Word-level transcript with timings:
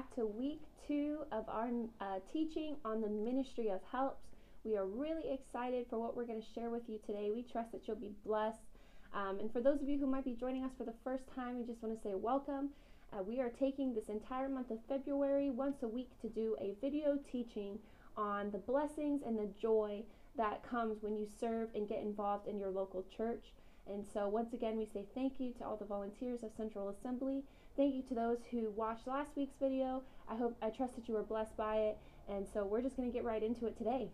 Back 0.00 0.14
to 0.14 0.24
week 0.24 0.62
two 0.88 1.18
of 1.30 1.46
our 1.46 1.68
uh, 2.00 2.20
teaching 2.32 2.74
on 2.86 3.02
the 3.02 3.08
ministry 3.08 3.68
of 3.68 3.80
helps. 3.92 4.24
We 4.64 4.74
are 4.74 4.86
really 4.86 5.30
excited 5.30 5.84
for 5.90 5.98
what 5.98 6.16
we're 6.16 6.24
going 6.24 6.40
to 6.40 6.52
share 6.54 6.70
with 6.70 6.84
you 6.88 6.98
today. 7.04 7.30
We 7.30 7.42
trust 7.42 7.72
that 7.72 7.86
you'll 7.86 7.98
be 7.98 8.14
blessed. 8.24 8.62
Um, 9.12 9.40
and 9.40 9.52
for 9.52 9.60
those 9.60 9.82
of 9.82 9.90
you 9.90 9.98
who 9.98 10.06
might 10.06 10.24
be 10.24 10.32
joining 10.32 10.64
us 10.64 10.70
for 10.78 10.84
the 10.84 10.94
first 11.04 11.24
time, 11.34 11.58
we 11.58 11.66
just 11.66 11.82
want 11.82 11.94
to 11.94 12.02
say 12.02 12.14
welcome. 12.14 12.70
Uh, 13.12 13.22
we 13.22 13.40
are 13.40 13.50
taking 13.50 13.92
this 13.92 14.08
entire 14.08 14.48
month 14.48 14.70
of 14.70 14.78
February 14.88 15.50
once 15.50 15.82
a 15.82 15.88
week 15.88 16.08
to 16.22 16.30
do 16.30 16.56
a 16.62 16.74
video 16.80 17.18
teaching 17.30 17.78
on 18.16 18.50
the 18.52 18.58
blessings 18.58 19.20
and 19.26 19.38
the 19.38 19.50
joy 19.60 20.02
that 20.34 20.66
comes 20.66 21.02
when 21.02 21.14
you 21.14 21.26
serve 21.38 21.68
and 21.74 21.86
get 21.86 22.00
involved 22.00 22.48
in 22.48 22.58
your 22.58 22.70
local 22.70 23.04
church. 23.14 23.52
And 23.92 24.04
so, 24.14 24.28
once 24.28 24.52
again, 24.52 24.76
we 24.76 24.86
say 24.86 25.04
thank 25.14 25.34
you 25.38 25.52
to 25.54 25.64
all 25.64 25.76
the 25.76 25.84
volunteers 25.84 26.42
of 26.42 26.50
Central 26.56 26.88
Assembly. 26.90 27.42
Thank 27.76 27.94
you 27.94 28.02
to 28.02 28.14
those 28.14 28.38
who 28.50 28.70
watched 28.70 29.06
last 29.06 29.32
week's 29.36 29.56
video. 29.60 30.02
I 30.28 30.36
hope, 30.36 30.56
I 30.62 30.70
trust 30.70 30.94
that 30.94 31.08
you 31.08 31.14
were 31.14 31.22
blessed 31.22 31.56
by 31.56 31.76
it. 31.76 31.98
And 32.28 32.46
so, 32.52 32.64
we're 32.64 32.82
just 32.82 32.96
going 32.96 33.10
to 33.10 33.12
get 33.12 33.24
right 33.24 33.42
into 33.42 33.66
it 33.66 33.76
today. 33.76 34.08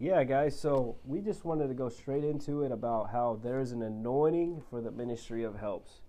Yeah, 0.00 0.22
guys, 0.24 0.58
so 0.58 0.96
we 1.04 1.20
just 1.20 1.44
wanted 1.44 1.68
to 1.68 1.74
go 1.74 1.88
straight 1.88 2.22
into 2.22 2.62
it 2.62 2.70
about 2.70 3.10
how 3.10 3.40
there's 3.42 3.72
an 3.72 3.82
anointing 3.82 4.62
for 4.70 4.80
the 4.80 4.92
ministry 4.92 5.42
of 5.42 5.58
helps. 5.58 6.00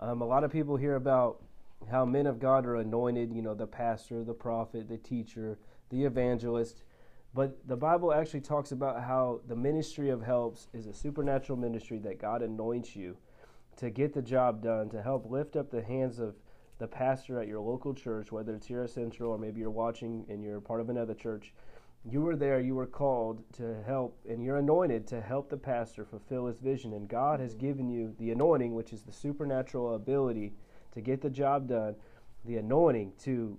Um, 0.00 0.22
a 0.22 0.26
lot 0.26 0.42
of 0.42 0.50
people 0.50 0.76
hear 0.76 0.96
about 0.96 1.42
how 1.90 2.06
men 2.06 2.26
of 2.26 2.40
God 2.40 2.64
are 2.64 2.76
anointed, 2.76 3.32
you 3.32 3.42
know, 3.42 3.54
the 3.54 3.66
pastor, 3.66 4.24
the 4.24 4.32
prophet, 4.32 4.88
the 4.88 4.96
teacher, 4.96 5.58
the 5.90 6.04
evangelist. 6.04 6.82
But 7.36 7.68
the 7.68 7.76
Bible 7.76 8.14
actually 8.14 8.40
talks 8.40 8.72
about 8.72 9.02
how 9.02 9.42
the 9.46 9.54
ministry 9.54 10.08
of 10.08 10.22
helps 10.22 10.68
is 10.72 10.86
a 10.86 10.94
supernatural 10.94 11.58
ministry 11.58 11.98
that 11.98 12.18
God 12.18 12.40
anoints 12.40 12.96
you 12.96 13.18
to 13.76 13.90
get 13.90 14.14
the 14.14 14.22
job 14.22 14.62
done, 14.62 14.88
to 14.88 15.02
help 15.02 15.30
lift 15.30 15.54
up 15.54 15.70
the 15.70 15.82
hands 15.82 16.18
of 16.18 16.34
the 16.78 16.86
pastor 16.86 17.38
at 17.38 17.46
your 17.46 17.60
local 17.60 17.92
church, 17.92 18.32
whether 18.32 18.54
it's 18.54 18.66
here 18.66 18.82
at 18.84 18.88
Central 18.88 19.32
or 19.32 19.36
maybe 19.36 19.60
you're 19.60 19.68
watching 19.68 20.24
and 20.30 20.42
you're 20.42 20.62
part 20.62 20.80
of 20.80 20.88
another 20.88 21.12
church. 21.12 21.52
You 22.10 22.22
were 22.22 22.36
there, 22.36 22.58
you 22.58 22.74
were 22.74 22.86
called 22.86 23.42
to 23.54 23.82
help, 23.86 24.18
and 24.26 24.42
you're 24.42 24.56
anointed 24.56 25.06
to 25.08 25.20
help 25.20 25.50
the 25.50 25.58
pastor 25.58 26.06
fulfill 26.06 26.46
his 26.46 26.58
vision. 26.58 26.94
And 26.94 27.06
God 27.06 27.38
has 27.40 27.54
given 27.54 27.90
you 27.90 28.14
the 28.18 28.30
anointing, 28.30 28.74
which 28.74 28.94
is 28.94 29.02
the 29.02 29.12
supernatural 29.12 29.94
ability 29.94 30.54
to 30.94 31.02
get 31.02 31.20
the 31.20 31.28
job 31.28 31.68
done, 31.68 31.96
the 32.46 32.56
anointing 32.56 33.12
to 33.24 33.58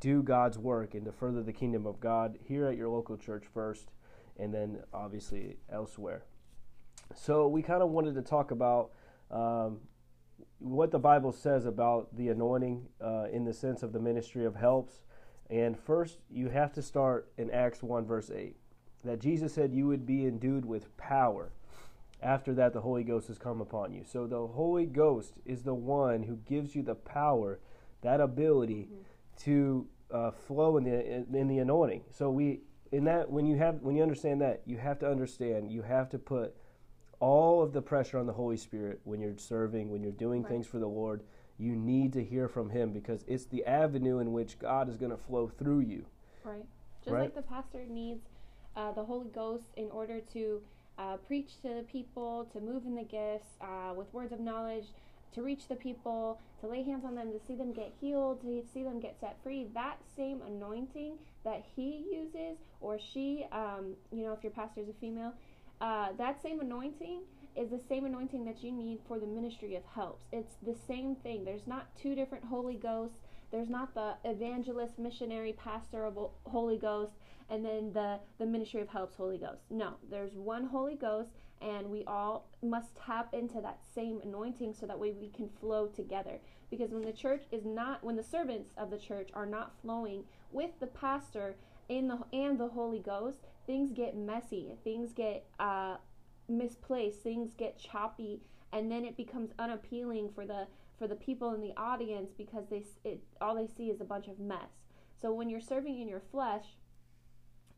do 0.00 0.22
God's 0.22 0.58
work 0.58 0.94
and 0.94 1.04
to 1.04 1.12
further 1.12 1.42
the 1.42 1.52
kingdom 1.52 1.86
of 1.86 2.00
God 2.00 2.38
here 2.42 2.66
at 2.66 2.76
your 2.76 2.88
local 2.88 3.16
church 3.16 3.44
first, 3.52 3.90
and 4.38 4.52
then 4.52 4.80
obviously 4.92 5.56
elsewhere. 5.70 6.24
So 7.14 7.48
we 7.48 7.62
kind 7.62 7.82
of 7.82 7.90
wanted 7.90 8.14
to 8.14 8.22
talk 8.22 8.50
about 8.50 8.90
um, 9.30 9.78
what 10.58 10.90
the 10.90 10.98
Bible 10.98 11.32
says 11.32 11.66
about 11.66 12.14
the 12.16 12.28
anointing 12.28 12.86
uh, 13.00 13.24
in 13.32 13.44
the 13.44 13.52
sense 13.52 13.82
of 13.82 13.92
the 13.92 14.00
ministry 14.00 14.44
of 14.44 14.56
helps. 14.56 15.02
And 15.48 15.78
first, 15.78 16.18
you 16.28 16.48
have 16.48 16.72
to 16.72 16.82
start 16.82 17.30
in 17.38 17.50
Acts 17.50 17.82
1, 17.82 18.04
verse 18.04 18.30
8, 18.30 18.56
that 19.04 19.20
Jesus 19.20 19.54
said 19.54 19.72
you 19.72 19.86
would 19.86 20.06
be 20.06 20.26
endued 20.26 20.64
with 20.64 20.96
power. 20.96 21.52
After 22.22 22.54
that, 22.54 22.72
the 22.72 22.80
Holy 22.80 23.04
Ghost 23.04 23.28
has 23.28 23.38
come 23.38 23.60
upon 23.60 23.92
you. 23.92 24.02
So 24.04 24.26
the 24.26 24.46
Holy 24.46 24.86
Ghost 24.86 25.34
is 25.44 25.62
the 25.62 25.74
one 25.74 26.24
who 26.24 26.36
gives 26.36 26.74
you 26.74 26.82
the 26.82 26.94
power, 26.94 27.60
that 28.00 28.20
ability 28.20 28.88
mm-hmm. 28.90 29.02
To 29.44 29.86
uh, 30.10 30.30
flow 30.30 30.76
in 30.76 30.84
the 30.84 31.36
in, 31.38 31.48
the 31.48 31.58
anointing. 31.58 32.02
So 32.10 32.30
we 32.30 32.60
in 32.92 33.04
that 33.04 33.30
when 33.30 33.46
you 33.46 33.56
have 33.56 33.80
when 33.82 33.96
you 33.96 34.02
understand 34.02 34.40
that, 34.40 34.62
you 34.66 34.76
have 34.78 34.98
to 35.00 35.10
understand 35.10 35.70
you 35.70 35.82
have 35.82 36.08
to 36.10 36.18
put 36.18 36.54
all 37.18 37.62
of 37.62 37.72
the 37.72 37.82
pressure 37.82 38.18
on 38.18 38.26
the 38.26 38.32
Holy 38.32 38.56
Spirit 38.56 39.00
when 39.04 39.20
you're 39.20 39.38
serving, 39.38 39.90
when 39.90 40.02
you're 40.02 40.12
doing 40.12 40.42
right. 40.42 40.52
things 40.52 40.66
for 40.66 40.78
the 40.78 40.86
Lord. 40.86 41.22
You 41.58 41.74
need 41.74 42.12
to 42.12 42.22
hear 42.22 42.48
from 42.48 42.68
Him 42.68 42.92
because 42.92 43.24
it's 43.26 43.46
the 43.46 43.64
avenue 43.64 44.18
in 44.18 44.32
which 44.32 44.58
God 44.58 44.90
is 44.90 44.98
going 44.98 45.10
to 45.10 45.16
flow 45.16 45.48
through 45.48 45.80
you. 45.80 46.04
Right. 46.44 46.66
Just 47.02 47.14
right? 47.14 47.22
like 47.22 47.34
the 47.34 47.42
pastor 47.42 47.84
needs 47.88 48.26
uh, 48.76 48.92
the 48.92 49.04
Holy 49.04 49.30
Ghost 49.30 49.64
in 49.76 49.90
order 49.90 50.20
to 50.34 50.60
uh, 50.98 51.16
preach 51.26 51.60
to 51.62 51.68
the 51.68 51.84
people, 51.90 52.46
to 52.52 52.60
move 52.60 52.84
in 52.84 52.94
the 52.94 53.04
gifts 53.04 53.48
uh, 53.60 53.94
with 53.94 54.12
words 54.12 54.32
of 54.32 54.40
knowledge, 54.40 54.86
to 55.34 55.42
reach 55.42 55.68
the 55.68 55.74
people, 55.74 56.40
to 56.60 56.66
lay 56.66 56.82
hands 56.82 57.04
on 57.04 57.14
them, 57.14 57.32
to 57.32 57.38
see 57.46 57.54
them 57.54 57.72
get 57.72 57.92
healed, 58.00 58.40
to 58.40 58.62
see 58.72 58.82
them 58.82 59.00
get 59.00 59.18
set 59.20 59.36
free. 59.42 59.68
That 59.74 59.98
same 60.16 60.42
anointing 60.42 61.14
that 61.44 61.64
he 61.74 62.04
uses, 62.10 62.58
or 62.80 62.98
she, 62.98 63.46
um, 63.52 63.94
you 64.12 64.24
know, 64.24 64.32
if 64.32 64.42
your 64.42 64.52
pastor 64.52 64.80
is 64.80 64.88
a 64.88 64.94
female, 64.94 65.34
uh, 65.80 66.08
that 66.16 66.42
same 66.42 66.60
anointing 66.60 67.20
is 67.54 67.70
the 67.70 67.80
same 67.88 68.04
anointing 68.04 68.44
that 68.44 68.62
you 68.62 68.72
need 68.72 68.98
for 69.06 69.18
the 69.18 69.26
ministry 69.26 69.76
of 69.76 69.82
helps. 69.94 70.24
It's 70.32 70.56
the 70.62 70.74
same 70.86 71.16
thing. 71.16 71.44
There's 71.44 71.66
not 71.66 71.86
two 71.96 72.14
different 72.14 72.44
Holy 72.44 72.76
Ghosts. 72.76 73.18
There's 73.50 73.70
not 73.70 73.94
the 73.94 74.14
evangelist, 74.24 74.98
missionary, 74.98 75.52
pastor 75.52 76.04
of 76.04 76.18
Holy 76.44 76.76
Ghost, 76.76 77.12
and 77.48 77.64
then 77.64 77.92
the, 77.92 78.18
the 78.38 78.46
ministry 78.46 78.80
of 78.80 78.88
helps 78.88 79.16
Holy 79.16 79.38
Ghost. 79.38 79.62
No, 79.70 79.94
there's 80.10 80.34
one 80.34 80.64
Holy 80.64 80.96
Ghost, 80.96 81.30
and 81.60 81.90
we 81.90 82.04
all 82.06 82.48
must 82.62 82.96
tap 82.96 83.32
into 83.32 83.60
that 83.60 83.80
same 83.94 84.20
anointing 84.22 84.74
so 84.74 84.86
that 84.86 84.98
way 84.98 85.12
we 85.12 85.28
can 85.28 85.48
flow 85.60 85.86
together. 85.86 86.38
Because 86.70 86.90
when 86.90 87.04
the 87.04 87.12
church 87.12 87.44
is 87.50 87.64
not, 87.64 88.04
when 88.04 88.16
the 88.16 88.22
servants 88.22 88.72
of 88.76 88.90
the 88.90 88.98
church 88.98 89.30
are 89.34 89.46
not 89.46 89.72
flowing 89.80 90.24
with 90.52 90.70
the 90.80 90.86
pastor 90.86 91.56
in 91.88 92.08
the 92.08 92.18
and 92.32 92.58
the 92.58 92.68
Holy 92.68 92.98
Ghost, 92.98 93.38
things 93.66 93.92
get 93.92 94.16
messy, 94.16 94.72
things 94.84 95.12
get 95.12 95.46
uh, 95.58 95.96
misplaced, 96.48 97.22
things 97.22 97.54
get 97.54 97.78
choppy, 97.78 98.40
and 98.72 98.90
then 98.90 99.04
it 99.04 99.16
becomes 99.16 99.50
unappealing 99.58 100.30
for 100.34 100.44
the 100.46 100.66
for 100.98 101.06
the 101.06 101.14
people 101.14 101.52
in 101.52 101.60
the 101.60 101.74
audience 101.76 102.32
because 102.36 102.64
they 102.70 102.82
it 103.04 103.22
all 103.40 103.54
they 103.54 103.66
see 103.66 103.90
is 103.90 104.00
a 104.00 104.04
bunch 104.04 104.28
of 104.28 104.38
mess. 104.38 104.70
So 105.20 105.32
when 105.32 105.48
you're 105.48 105.60
serving 105.60 106.00
in 106.00 106.08
your 106.08 106.22
flesh, 106.30 106.76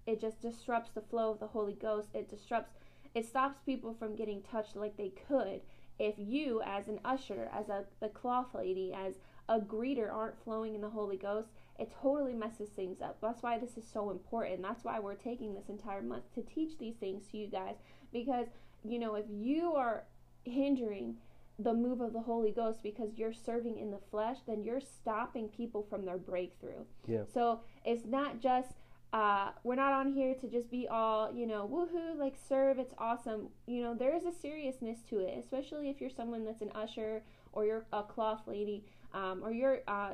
it 0.07 0.21
just 0.21 0.41
disrupts 0.41 0.91
the 0.95 1.03
flow 1.03 1.31
of 1.31 1.41
the 1.41 1.49
Holy 1.49 1.75
Ghost. 1.75 2.09
It 2.15 2.31
disrupts 2.31 2.73
it 3.15 3.27
stops 3.27 3.59
people 3.65 3.95
from 3.95 4.17
getting 4.17 4.43
touched 4.43 4.77
like 4.77 4.97
they 4.97 5.13
could 5.29 5.61
if 5.99 6.15
you 6.17 6.63
as 6.65 6.89
an 6.89 7.01
usher, 7.05 7.51
as 7.53 7.69
a 7.69 7.85
the 8.01 8.09
cloth 8.09 8.55
lady, 8.55 8.93
as 8.95 9.15
a 9.49 9.59
greeter 9.59 10.13
aren't 10.13 10.43
flowing 10.45 10.75
in 10.75 10.81
the 10.81 10.91
Holy 10.91 11.17
Ghost, 11.17 11.49
it 11.79 11.93
totally 12.03 12.35
messes 12.35 12.69
things 12.69 13.01
up. 13.01 13.19
That's 13.21 13.43
why 13.43 13.59
this 13.59 13.77
is 13.77 13.85
so 13.91 14.11
important. 14.11 14.63
That's 14.63 14.85
why 14.85 15.01
we're 15.01 15.15
taking 15.15 15.55
this 15.55 15.69
entire 15.69 16.03
month 16.03 16.33
to 16.35 16.43
teach 16.43 16.79
these 16.79 16.97
things 16.97 17.27
to 17.29 17.39
you 17.39 17.49
guys 17.49 17.77
because 18.13 18.47
you 18.85 18.99
know, 18.99 19.17
if 19.17 19.27
you 19.29 19.73
are 19.75 20.05
hindering 20.45 21.17
the 21.59 21.75
move 21.75 22.01
of 22.01 22.13
the 22.13 22.21
Holy 22.21 22.53
Ghost 22.53 22.81
because 22.83 23.17
you're 23.17 23.33
serving 23.33 23.79
in 23.79 23.91
the 23.91 23.99
flesh, 24.11 24.37
then 24.47 24.63
you're 24.63 24.81
stopping 24.81 25.49
people 25.49 25.85
from 25.91 26.05
their 26.05 26.17
breakthrough. 26.17 26.85
Yeah. 27.09 27.23
So 27.35 27.61
it's 27.85 28.07
not 28.07 28.41
just 28.41 28.75
uh, 29.13 29.51
we're 29.65 29.75
not 29.75 29.93
on 29.93 30.13
here 30.13 30.35
to 30.35 30.47
just 30.49 30.71
be 30.71 30.87
all, 30.87 31.33
you 31.33 31.47
know, 31.47 31.67
woohoo, 31.67 32.19
like 32.19 32.35
serve, 32.49 32.79
it's 32.79 32.95
awesome. 32.99 33.49
You 33.67 33.83
know, 33.83 33.95
there 33.95 34.15
is 34.15 34.25
a 34.25 34.33
seriousness 34.33 34.99
to 35.09 35.21
it, 35.21 35.39
especially 35.39 35.89
if 35.89 36.01
you're 36.01 36.11
someone 36.11 36.45
that's 36.45 36.61
an 36.61 36.71
usher 36.75 37.23
or 37.53 37.65
you're 37.65 37.87
a 37.93 38.03
cloth 38.03 38.43
lady 38.47 38.85
um, 39.15 39.41
or 39.43 39.51
you're 39.51 39.81
uh, 39.89 40.13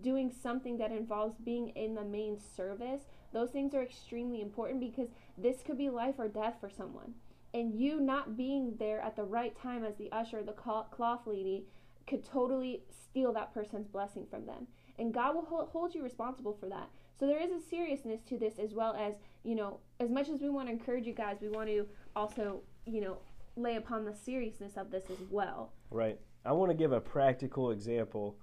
doing 0.00 0.30
something 0.30 0.78
that 0.78 0.92
involves 0.92 1.36
being 1.38 1.70
in 1.70 1.94
the 1.94 2.04
main 2.04 2.38
service. 2.38 3.02
Those 3.32 3.50
things 3.50 3.74
are 3.74 3.82
extremely 3.82 4.40
important 4.40 4.80
because 4.80 5.08
this 5.36 5.62
could 5.64 5.78
be 5.78 5.90
life 5.90 6.14
or 6.18 6.28
death 6.28 6.54
for 6.60 6.70
someone. 6.70 7.14
And 7.52 7.74
you 7.74 8.00
not 8.00 8.36
being 8.36 8.74
there 8.78 9.00
at 9.00 9.16
the 9.16 9.24
right 9.24 9.56
time 9.60 9.82
as 9.82 9.96
the 9.96 10.12
usher, 10.12 10.42
the 10.44 10.52
cloth 10.52 11.26
lady, 11.26 11.64
could 12.06 12.24
totally 12.24 12.82
steal 12.90 13.32
that 13.32 13.52
person's 13.52 13.88
blessing 13.88 14.26
from 14.28 14.46
them. 14.46 14.66
And 14.98 15.12
God 15.12 15.34
will 15.34 15.68
hold 15.72 15.94
you 15.94 16.02
responsible 16.02 16.56
for 16.58 16.68
that. 16.68 16.88
So 17.18 17.26
there 17.26 17.42
is 17.42 17.50
a 17.50 17.60
seriousness 17.60 18.20
to 18.28 18.38
this 18.38 18.58
as 18.58 18.74
well 18.74 18.94
as, 18.94 19.14
you 19.42 19.54
know, 19.54 19.80
as 20.00 20.10
much 20.10 20.28
as 20.28 20.40
we 20.40 20.48
want 20.48 20.68
to 20.68 20.72
encourage 20.72 21.06
you 21.06 21.14
guys, 21.14 21.38
we 21.40 21.48
want 21.48 21.68
to 21.68 21.86
also, 22.14 22.60
you 22.84 23.00
know, 23.00 23.18
lay 23.56 23.76
upon 23.76 24.04
the 24.04 24.14
seriousness 24.14 24.76
of 24.76 24.90
this 24.90 25.04
as 25.10 25.18
well. 25.30 25.72
Right. 25.90 26.18
I 26.44 26.52
want 26.52 26.70
to 26.70 26.76
give 26.76 26.92
a 26.92 27.00
practical 27.00 27.70
example 27.70 28.36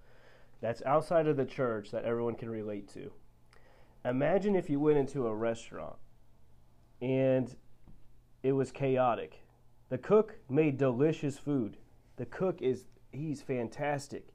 that's 0.60 0.82
outside 0.86 1.28
of 1.28 1.38
the 1.38 1.46
church 1.46 1.92
that 1.92 2.04
everyone 2.04 2.36
can 2.36 2.50
relate 2.50 2.92
to. 2.94 3.12
Imagine 4.06 4.56
if 4.56 4.70
you 4.70 4.80
went 4.80 4.98
into 4.98 5.28
a 5.28 5.36
restaurant 5.36 5.96
and 7.02 7.56
it 8.42 8.54
was 8.54 8.72
chaotic. 8.72 9.46
The 9.90 9.98
cook 9.98 10.38
made 10.50 10.78
delicious 10.78 11.38
food. 11.38 11.78
The 12.18 12.26
cook 12.26 12.62
is 12.62 12.86
he's 13.14 13.42
fantastic. 13.42 14.28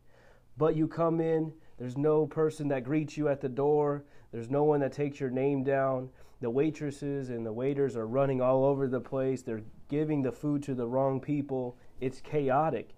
but 0.57 0.75
you 0.75 0.89
come 0.89 1.21
in, 1.21 1.53
there's 1.79 1.97
no 1.97 2.27
person 2.27 2.67
that 2.69 2.83
greets 2.85 3.17
you 3.17 3.29
at 3.29 3.41
the 3.41 3.49
door, 3.49 4.05
there's 4.33 4.51
no 4.51 4.65
one 4.65 4.81
that 4.81 4.93
takes 4.93 5.21
your 5.21 5.31
name 5.31 5.63
down. 5.63 6.11
The 6.41 6.51
waitresses 6.51 7.31
and 7.31 7.45
the 7.45 7.53
waiters 7.53 7.97
are 7.97 8.07
running 8.07 8.41
all 8.41 8.65
over 8.65 8.87
the 8.87 9.01
place. 9.01 9.43
They're 9.43 9.63
giving 9.89 10.23
the 10.23 10.33
food 10.33 10.63
to 10.65 10.75
the 10.75 10.87
wrong 10.87 11.21
people. 11.21 11.77
It's 12.01 12.21
chaotic. 12.21 12.91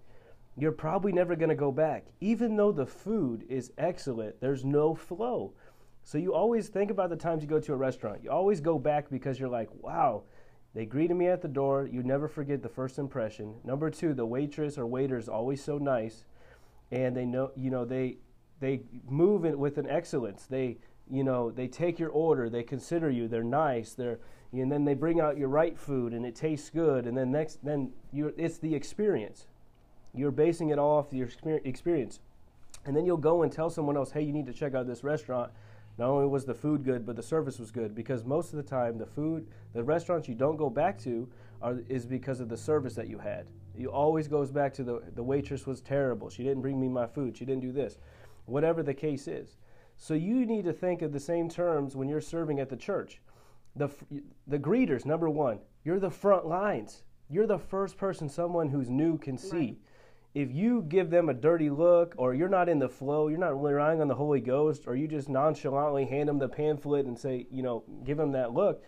You're 0.57 0.71
probably 0.73 1.11
never 1.11 1.35
going 1.35 1.49
to 1.49 1.55
go 1.55 1.71
back. 1.71 2.05
Even 2.19 2.55
though 2.55 2.71
the 2.71 2.85
food 2.85 3.45
is 3.49 3.71
excellent, 3.77 4.39
there's 4.41 4.65
no 4.65 4.93
flow. 4.93 5.53
So 6.03 6.17
you 6.17 6.33
always 6.33 6.67
think 6.67 6.91
about 6.91 7.09
the 7.09 7.15
times 7.15 7.41
you 7.41 7.49
go 7.49 7.59
to 7.59 7.73
a 7.73 7.77
restaurant. 7.77 8.23
You 8.23 8.31
always 8.31 8.59
go 8.59 8.77
back 8.77 9.09
because 9.09 9.39
you're 9.39 9.49
like, 9.49 9.69
wow, 9.73 10.23
they 10.73 10.85
greeted 10.85 11.15
me 11.15 11.27
at 11.27 11.41
the 11.41 11.47
door. 11.47 11.87
You 11.91 12.03
never 12.03 12.27
forget 12.27 12.61
the 12.63 12.69
first 12.69 12.97
impression. 12.97 13.55
Number 13.63 13.89
two, 13.89 14.13
the 14.13 14.25
waitress 14.25 14.77
or 14.77 14.85
waiter 14.85 15.17
is 15.17 15.27
always 15.27 15.63
so 15.63 15.77
nice, 15.77 16.25
and 16.91 17.15
they 17.15 17.25
know, 17.25 17.51
you 17.55 17.69
know, 17.69 17.85
they 17.85 18.17
they 18.59 18.81
move 19.09 19.45
it 19.45 19.57
with 19.57 19.77
an 19.77 19.89
excellence. 19.89 20.45
They 20.45 20.77
you 21.11 21.25
know, 21.25 21.51
they 21.51 21.67
take 21.67 21.99
your 21.99 22.09
order, 22.09 22.49
they 22.49 22.63
consider 22.63 23.09
you, 23.09 23.27
they're 23.27 23.43
nice, 23.43 23.93
they're, 23.93 24.19
and 24.53 24.71
then 24.71 24.85
they 24.85 24.93
bring 24.93 25.19
out 25.19 25.37
your 25.37 25.49
right 25.49 25.77
food 25.77 26.13
and 26.13 26.25
it 26.25 26.35
tastes 26.35 26.69
good, 26.69 27.05
and 27.05 27.17
then 27.17 27.31
next, 27.31 27.63
then 27.63 27.91
you, 28.13 28.33
it's 28.37 28.57
the 28.57 28.73
experience. 28.73 29.45
You're 30.13 30.31
basing 30.31 30.69
it 30.69 30.79
all 30.79 30.99
off 30.99 31.13
your 31.13 31.29
experience, 31.65 32.19
and 32.85 32.95
then 32.95 33.05
you'll 33.05 33.17
go 33.17 33.43
and 33.43 33.51
tell 33.51 33.69
someone 33.69 33.97
else, 33.97 34.11
hey, 34.11 34.21
you 34.21 34.31
need 34.31 34.45
to 34.45 34.53
check 34.53 34.73
out 34.73 34.87
this 34.87 35.03
restaurant. 35.03 35.51
Not 35.97 36.09
only 36.09 36.27
was 36.27 36.45
the 36.45 36.53
food 36.53 36.83
good, 36.83 37.05
but 37.05 37.15
the 37.15 37.23
service 37.23 37.59
was 37.59 37.71
good 37.71 37.93
because 37.93 38.23
most 38.23 38.53
of 38.53 38.57
the 38.57 38.63
time, 38.63 38.97
the 38.97 39.05
food, 39.05 39.47
the 39.73 39.83
restaurants 39.83 40.27
you 40.27 40.35
don't 40.35 40.57
go 40.57 40.69
back 40.69 40.97
to, 40.99 41.29
are, 41.61 41.79
is 41.87 42.05
because 42.05 42.39
of 42.39 42.49
the 42.49 42.57
service 42.57 42.95
that 42.95 43.07
you 43.07 43.19
had. 43.19 43.45
You 43.77 43.91
always 43.91 44.27
goes 44.27 44.51
back 44.51 44.73
to 44.75 44.83
the 44.83 45.01
the 45.15 45.23
waitress 45.23 45.65
was 45.65 45.81
terrible. 45.81 46.29
She 46.29 46.43
didn't 46.43 46.61
bring 46.61 46.79
me 46.79 46.87
my 46.87 47.07
food. 47.07 47.37
She 47.37 47.45
didn't 47.45 47.61
do 47.61 47.71
this. 47.71 47.97
Whatever 48.45 48.83
the 48.83 48.93
case 48.93 49.27
is. 49.27 49.57
So 49.97 50.15
you 50.15 50.45
need 50.45 50.65
to 50.65 50.73
think 50.73 51.03
of 51.03 51.13
the 51.13 51.19
same 51.19 51.47
terms 51.47 51.95
when 51.95 52.09
you're 52.09 52.21
serving 52.21 52.59
at 52.59 52.69
the 52.69 52.75
church. 52.75 53.21
The, 53.75 53.87
the 54.47 54.57
greeters, 54.57 55.05
number 55.05 55.29
one, 55.29 55.59
you're 55.85 55.99
the 55.99 56.09
front 56.09 56.47
lines. 56.47 57.03
You're 57.29 57.47
the 57.47 57.59
first 57.59 57.97
person 57.97 58.27
someone 58.27 58.67
who's 58.67 58.89
new 58.89 59.17
can 59.17 59.37
see. 59.37 59.55
Right. 59.55 59.77
If 60.33 60.53
you 60.53 60.83
give 60.83 61.09
them 61.09 61.27
a 61.27 61.33
dirty 61.33 61.69
look, 61.69 62.15
or 62.17 62.33
you're 62.33 62.47
not 62.47 62.69
in 62.69 62.79
the 62.79 62.87
flow, 62.87 63.27
you're 63.27 63.37
not 63.37 63.59
really 63.59 63.73
relying 63.73 63.99
on 63.99 64.07
the 64.07 64.15
Holy 64.15 64.39
Ghost, 64.39 64.83
or 64.87 64.95
you 64.95 65.05
just 65.05 65.27
nonchalantly 65.27 66.05
hand 66.05 66.29
them 66.29 66.39
the 66.39 66.47
pamphlet 66.47 67.05
and 67.05 67.19
say, 67.19 67.47
you 67.51 67.61
know, 67.61 67.83
give 68.05 68.17
them 68.17 68.31
that 68.31 68.53
look, 68.53 68.81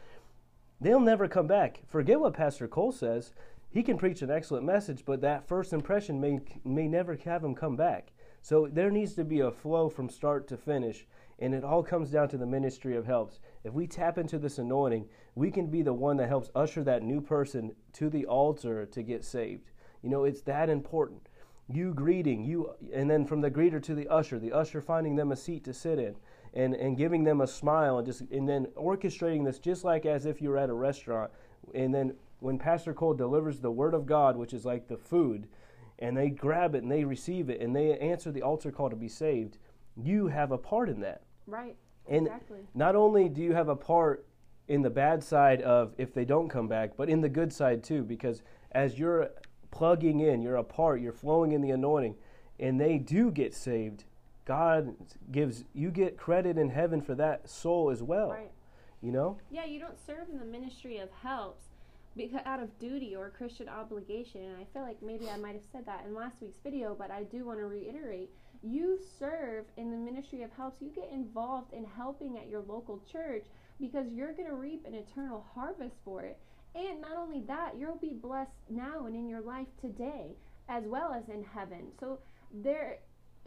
they'll 0.80 1.02
never 1.02 1.28
come 1.28 1.48
back. 1.48 1.82
Forget 1.88 2.22
what 2.22 2.34
Pastor 2.34 2.68
Cole 2.70 2.94
says. 2.94 3.34
He 3.70 3.84
can 3.84 3.98
preach 3.98 4.22
an 4.22 4.32
excellent 4.32 4.66
message, 4.66 5.04
but 5.06 5.20
that 5.22 5.48
first 5.48 5.74
impression 5.74 6.22
may, 6.22 6.40
may 6.64 6.88
never 6.88 7.18
have 7.26 7.44
him 7.44 7.56
come 7.56 7.76
back. 7.76 8.14
So 8.42 8.70
there 8.72 8.92
needs 8.92 9.14
to 9.16 9.26
be 9.26 9.42
a 9.42 9.52
flow 9.52 9.90
from 9.90 10.10
start 10.10 10.48
to 10.48 10.58
finish, 10.58 11.06
and 11.40 11.54
it 11.54 11.66
all 11.66 11.84
comes 11.84 12.10
down 12.10 12.30
to 12.30 12.38
the 12.38 12.46
ministry 12.46 12.96
of 12.96 13.06
helps. 13.06 13.40
If 13.66 13.74
we 13.74 13.88
tap 13.88 14.18
into 14.18 14.38
this 14.38 14.60
anointing, 14.60 15.10
we 15.36 15.52
can 15.52 15.68
be 15.68 15.82
the 15.82 15.94
one 15.94 16.16
that 16.18 16.30
helps 16.30 16.52
usher 16.56 16.84
that 16.84 17.04
new 17.04 17.20
person 17.20 17.76
to 17.94 18.10
the 18.10 18.26
altar 18.28 18.86
to 18.86 19.04
get 19.04 19.26
saved. 19.26 19.72
You 20.02 20.10
know, 20.10 20.24
it's 20.24 20.42
that 20.42 20.70
important. 20.70 21.28
You 21.68 21.94
greeting, 21.94 22.44
you 22.44 22.72
and 22.94 23.10
then 23.10 23.26
from 23.26 23.42
the 23.42 23.50
greeter 23.50 23.82
to 23.84 23.96
the 23.96 24.08
usher, 24.08 24.38
the 24.38 24.52
usher 24.52 24.82
finding 24.82 25.16
them 25.16 25.32
a 25.32 25.36
seat 25.36 25.64
to 25.66 25.74
sit 25.74 25.98
in 25.98 26.16
and, 26.54 26.74
and 26.74 26.98
giving 26.98 27.24
them 27.24 27.42
a 27.42 27.48
smile 27.48 27.98
and 27.98 28.06
just 28.06 28.22
and 28.32 28.48
then 28.48 28.66
orchestrating 28.76 29.46
this 29.46 29.60
just 29.60 29.84
like 29.84 30.06
as 30.06 30.26
if 30.26 30.42
you 30.42 30.50
were 30.50 30.58
at 30.58 30.70
a 30.70 30.74
restaurant. 30.74 31.32
And 31.74 31.94
then 31.94 32.16
when 32.40 32.60
Pastor 32.60 32.94
Cole 32.94 33.14
delivers 33.14 33.60
the 33.60 33.72
word 33.72 33.94
of 33.94 34.06
God, 34.06 34.36
which 34.36 34.54
is 34.54 34.66
like 34.66 34.88
the 34.88 34.98
food, 34.98 35.48
and 36.00 36.18
they 36.18 36.30
grab 36.30 36.76
it 36.76 36.84
and 36.84 36.92
they 36.92 37.06
receive 37.06 37.50
it 37.50 37.62
and 37.62 37.76
they 37.76 37.98
answer 37.98 38.32
the 38.32 38.42
altar 38.42 38.72
call 38.72 38.90
to 38.90 38.96
be 38.96 39.08
saved, 39.08 39.58
you 39.96 40.28
have 40.28 40.52
a 40.52 40.58
part 40.58 40.90
in 40.90 41.00
that. 41.00 41.22
Right. 41.48 41.76
And 42.08 42.28
exactly. 42.28 42.60
not 42.76 42.96
only 42.96 43.30
do 43.30 43.42
you 43.42 43.54
have 43.54 43.70
a 43.70 43.76
part 43.76 44.28
in 44.68 44.82
the 44.82 44.90
bad 44.90 45.24
side 45.24 45.62
of 45.62 45.94
if 45.98 46.14
they 46.14 46.26
don't 46.26 46.50
come 46.50 46.68
back, 46.68 46.98
but 46.98 47.10
in 47.10 47.22
the 47.22 47.30
good 47.30 47.54
side 47.54 47.84
too, 47.84 48.04
because 48.04 48.44
as 48.72 49.00
you're 49.00 49.30
plugging 49.74 50.20
in, 50.20 50.44
you're 50.44 50.56
a 50.56 50.64
part, 50.64 51.02
you're 51.02 51.12
flowing 51.12 51.52
in 51.52 51.62
the 51.62 51.72
anointing, 51.72 52.16
and 52.60 52.80
they 52.80 53.00
do 53.00 53.32
get 53.32 53.56
saved, 53.56 54.04
God 54.46 54.96
gives 55.32 55.64
you 55.74 55.90
get 55.90 56.16
credit 56.16 56.58
in 56.58 56.70
heaven 56.70 57.02
for 57.02 57.16
that 57.16 57.50
soul 57.50 57.90
as 57.90 58.04
well. 58.04 58.30
Right. 58.30 58.52
You 59.02 59.12
know? 59.12 59.38
Yeah, 59.50 59.66
you 59.66 59.80
don't 59.80 59.98
serve 60.06 60.30
in 60.32 60.38
the 60.38 60.46
ministry 60.46 61.00
of 61.00 61.10
helps 61.24 61.66
because 62.16 62.42
out 62.46 62.62
of 62.62 62.78
duty 62.78 63.16
or 63.16 63.32
Christian 63.32 63.68
obligation. 63.68 64.42
And 64.42 64.58
I 64.58 64.66
feel 64.74 64.84
like 64.84 65.02
maybe 65.02 65.28
I 65.30 65.38
might 65.38 65.56
have 65.56 65.66
said 65.72 65.86
that 65.88 66.06
in 66.06 66.14
last 66.14 66.36
week's 66.40 66.60
video, 66.64 66.96
but 66.98 67.10
I 67.10 67.24
do 67.24 67.46
want 67.46 67.60
to 67.60 67.66
reiterate. 67.66 68.30
You 68.62 69.00
serve 69.20 69.66
in 69.76 69.92
the 69.92 69.98
ministry 69.98 70.44
of 70.44 70.52
helps. 70.52 70.82
You 70.82 70.92
get 70.94 71.10
involved 71.12 71.74
in 71.74 71.84
helping 71.84 72.38
at 72.38 72.48
your 72.48 72.62
local 72.62 73.02
church 73.12 73.46
because 73.82 74.06
you're 74.14 74.34
going 74.34 74.48
to 74.48 74.56
reap 74.56 74.86
an 74.86 74.94
eternal 74.94 75.46
harvest 75.56 75.96
for 76.06 76.22
it. 76.22 76.38
And 76.76 77.02
not 77.02 77.18
only 77.18 77.42
that, 77.48 77.74
you'll 77.78 77.98
be 77.98 78.14
blessed 78.14 78.52
now 78.70 79.06
and 79.06 79.16
in 79.16 79.28
your 79.28 79.42
life 79.42 79.68
today 79.80 80.36
as 80.70 80.84
well 80.86 81.14
as 81.14 81.30
in 81.30 81.44
heaven. 81.44 81.92
So 82.00 82.20
there 82.52 83.00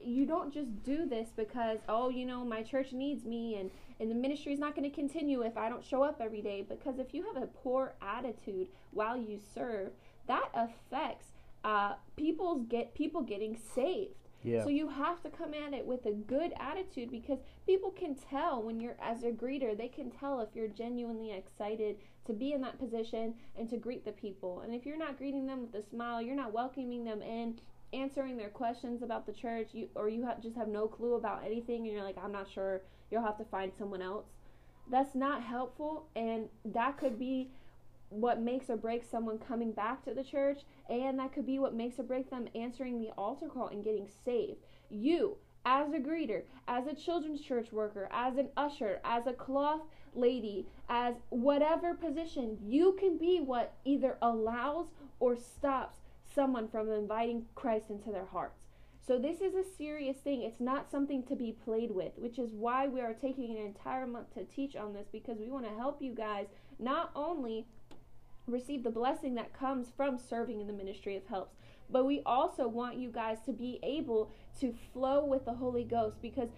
you 0.03 0.27
don't 0.27 0.53
just 0.53 0.83
do 0.83 1.07
this 1.07 1.29
because 1.37 1.79
oh 1.89 2.09
you 2.09 2.27
know 2.27 2.45
my 2.45 2.63
church 2.63 2.93
needs 2.93 3.25
me 3.25 3.57
and 3.57 3.71
and 3.99 4.11
the 4.11 4.15
ministry 4.15 4.53
is 4.53 4.59
not 4.59 4.77
going 4.77 4.89
to 4.89 4.95
continue 4.95 5.43
if 5.43 5.57
i 5.57 5.69
don't 5.69 5.85
show 5.85 6.03
up 6.03 6.21
every 6.21 6.43
day 6.43 6.65
because 6.69 6.99
if 6.99 7.15
you 7.15 7.25
have 7.25 7.43
a 7.43 7.47
poor 7.47 7.95
attitude 8.03 8.69
while 8.91 9.17
you 9.17 9.41
serve 9.55 9.91
that 10.27 10.49
affects 10.55 11.27
uh, 11.65 11.95
people's 12.17 12.65
get 12.69 12.95
people 12.95 13.23
getting 13.23 13.59
saved 13.75 14.26
yeah. 14.47 14.63
So 14.63 14.69
you 14.69 14.89
have 14.89 15.21
to 15.23 15.29
come 15.31 15.53
at 15.55 15.75
it 15.75 15.85
with 15.85 16.07
a 16.07 16.13
good 16.13 16.53
attitude 16.61 17.11
because 17.11 17.41
people 17.67 17.91
can 17.91 18.15
tell 18.15 18.63
when 18.63 18.81
you're 18.81 18.97
as 19.03 19.25
a 19.25 19.31
greeter, 19.31 19.77
they 19.77 19.89
can 19.89 20.11
tell 20.11 20.41
if 20.41 20.51
you're 20.55 20.69
genuinely 20.69 21.33
excited 21.33 21.97
to 22.27 22.33
be 22.33 22.53
in 22.53 22.61
that 22.61 22.79
position 22.79 23.35
and 23.59 23.69
to 23.71 23.77
greet 23.77 24.05
the 24.05 24.13
people. 24.13 24.61
And 24.61 24.73
if 24.73 24.87
you're 24.87 24.99
not 24.99 25.19
greeting 25.19 25.47
them 25.47 25.63
with 25.63 25.75
a 25.75 25.89
smile, 25.89 26.23
you're 26.23 26.37
not 26.37 26.53
welcoming 26.53 27.05
them 27.05 27.23
in, 27.23 27.59
answering 27.93 28.37
their 28.37 28.51
questions 28.51 29.03
about 29.03 29.27
the 29.27 29.33
church, 29.33 29.71
you 29.73 29.89
or 29.95 30.09
you 30.09 30.25
have, 30.25 30.43
just 30.43 30.57
have 30.57 30.69
no 30.69 30.87
clue 30.87 31.15
about 31.15 31.45
anything, 31.45 31.85
and 31.87 31.95
you're 31.95 32.05
like, 32.05 32.19
I'm 32.23 32.33
not 32.33 32.49
sure. 32.49 32.83
You'll 33.11 33.25
have 33.25 33.39
to 33.39 33.45
find 33.45 33.73
someone 33.79 34.03
else. 34.03 34.27
That's 34.91 35.15
not 35.15 35.43
helpful, 35.43 36.07
and 36.15 36.49
that 36.65 36.99
could 36.99 37.19
be 37.19 37.51
what 38.09 38.41
makes 38.41 38.71
or 38.71 38.77
breaks 38.77 39.09
someone 39.09 39.39
coming 39.39 39.73
back 39.73 40.05
to 40.05 40.15
the 40.15 40.25
church, 40.25 40.61
and 40.89 41.19
that 41.19 41.33
could 41.33 41.47
be 41.47 41.59
what 41.59 41.75
makes 41.75 41.99
or 41.99 42.05
breaks 42.05 42.31
them 42.31 42.49
answering 42.55 43.01
the 43.01 43.11
altar 43.19 43.49
call 43.49 43.69
and 43.69 43.85
getting 43.85 44.09
saved. 44.25 44.59
You, 44.89 45.37
as 45.65 45.93
a 45.93 45.99
greeter, 45.99 46.43
as 46.69 46.87
a 46.87 46.95
children's 46.95 47.41
church 47.41 47.73
worker, 47.73 48.09
as 48.13 48.37
an 48.37 48.49
usher, 48.57 49.01
as 49.05 49.27
a 49.27 49.33
cloth 49.33 49.81
lady, 50.15 50.67
as 50.89 51.15
whatever 51.31 51.95
position, 51.95 52.57
you 52.65 52.97
can 52.99 53.19
be 53.19 53.41
what 53.41 53.75
either 53.85 54.17
allows 54.23 54.87
or 55.19 55.37
stops 55.37 55.99
someone 56.35 56.69
from 56.69 56.91
inviting 56.91 57.47
Christ 57.55 57.91
into 57.91 58.11
their 58.11 58.27
hearts. 58.27 58.61
So 59.07 59.19
this 59.19 59.41
is 59.41 59.55
a 59.55 59.63
serious 59.77 60.17
thing. 60.17 60.43
It's 60.43 60.61
not 60.61 60.91
something 60.91 61.23
to 61.25 61.37
be 61.37 61.57
played 61.65 61.93
with, 61.93 62.13
which 62.17 62.41
is 62.41 62.53
why 62.53 62.89
we 62.89 63.01
are 63.01 63.15
taking 63.15 63.57
an 63.57 63.65
entire 63.65 64.07
month 64.07 64.35
to 64.35 64.45
teach 64.45 64.75
on 64.75 64.93
this 64.93 65.07
because 65.13 65.39
we 65.39 65.49
want 65.49 65.65
to 65.65 65.77
help 65.77 66.03
you 66.03 66.13
guys 66.13 66.47
not 66.81 67.13
only 67.15 67.67
receive 68.47 68.83
the 68.83 68.91
blessing 68.91 69.35
that 69.35 69.53
comes 69.53 69.89
from 69.97 70.19
serving 70.19 70.61
in 70.61 70.67
the 70.67 70.73
ministry 70.73 71.17
of 71.17 71.27
helps, 71.27 71.57
but 71.91 72.05
we 72.05 72.23
also 72.25 72.69
want 72.69 72.97
you 72.97 73.11
guys 73.11 73.39
to 73.47 73.53
be 73.53 73.79
able 73.83 74.31
to 74.61 74.75
flow 74.93 75.25
with 75.25 75.45
the 75.45 75.55
Holy 75.55 75.85
Ghost 75.85 76.21
because 76.23 76.49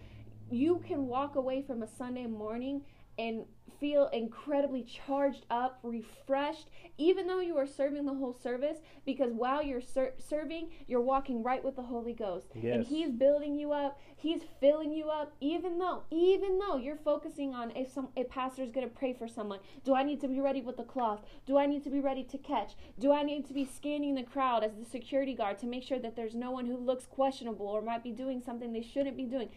you 0.51 0.83
can 0.87 1.07
walk 1.07 1.37
away 1.37 1.63
from 1.63 1.83
a 1.83 1.89
Sunday 1.89 2.27
morning 2.27 2.83
and 3.19 3.45
feel 3.81 4.09
incredibly 4.09 4.83
charged 4.83 5.47
up, 5.51 5.79
refreshed, 5.83 6.69
even 6.97 7.27
though 7.27 7.41
you 7.41 7.57
are 7.57 7.67
serving 7.67 8.05
the 8.07 8.15
whole 8.15 8.33
service, 8.33 8.79
because 9.05 9.33
while 9.33 9.63
you're 9.63 9.81
ser- 9.81 10.15
serving, 10.19 10.71
you're 10.87 11.01
walking 11.01 11.43
right 11.43 11.63
with 11.63 11.77
the 11.77 11.83
Holy 11.83 12.13
Ghost. 12.13 12.49
Yes. 12.55 12.75
And 12.75 12.85
He's 12.85 13.11
building 13.11 13.57
you 13.57 13.73
up, 13.73 14.01
He's 14.17 14.43
filling 14.61 14.93
you 14.93 15.09
up, 15.09 15.33
even 15.41 15.79
though, 15.79 16.03
even 16.11 16.59
though 16.59 16.77
you're 16.77 16.97
focusing 16.97 17.55
on 17.55 17.71
if 17.77 17.93
some 17.93 18.09
a 18.17 18.25
pastor 18.25 18.63
is 18.63 18.73
going 18.73 18.89
to 18.89 18.95
pray 18.95 19.13
for 19.13 19.29
someone. 19.29 19.61
Do 19.85 19.95
I 19.95 20.03
need 20.03 20.21
to 20.23 20.29
be 20.29 20.41
ready 20.41 20.61
with 20.61 20.77
the 20.77 20.83
cloth? 20.83 21.21
Do 21.47 21.57
I 21.57 21.67
need 21.67 21.85
to 21.85 21.91
be 21.91 22.01
ready 22.01 22.25
to 22.25 22.39
catch? 22.39 22.73
Do 22.99 23.13
I 23.13 23.23
need 23.23 23.47
to 23.47 23.55
be 23.55 23.65
scanning 23.65 24.15
the 24.15 24.23
crowd 24.25 24.65
as 24.65 24.73
the 24.75 24.85
security 24.85 25.35
guard 25.35 25.59
to 25.59 25.67
make 25.67 25.85
sure 25.85 25.99
that 26.01 26.17
there's 26.17 26.35
no 26.35 26.51
one 26.51 26.67
who 26.67 26.77
looks 26.77 27.07
questionable 27.07 27.67
or 27.67 27.83
might 27.83 28.03
be 28.03 28.11
doing 28.11 28.41
something 28.41 28.73
they 28.73 28.83
shouldn't 28.83 29.17
be 29.17 29.25
doing? 29.25 29.51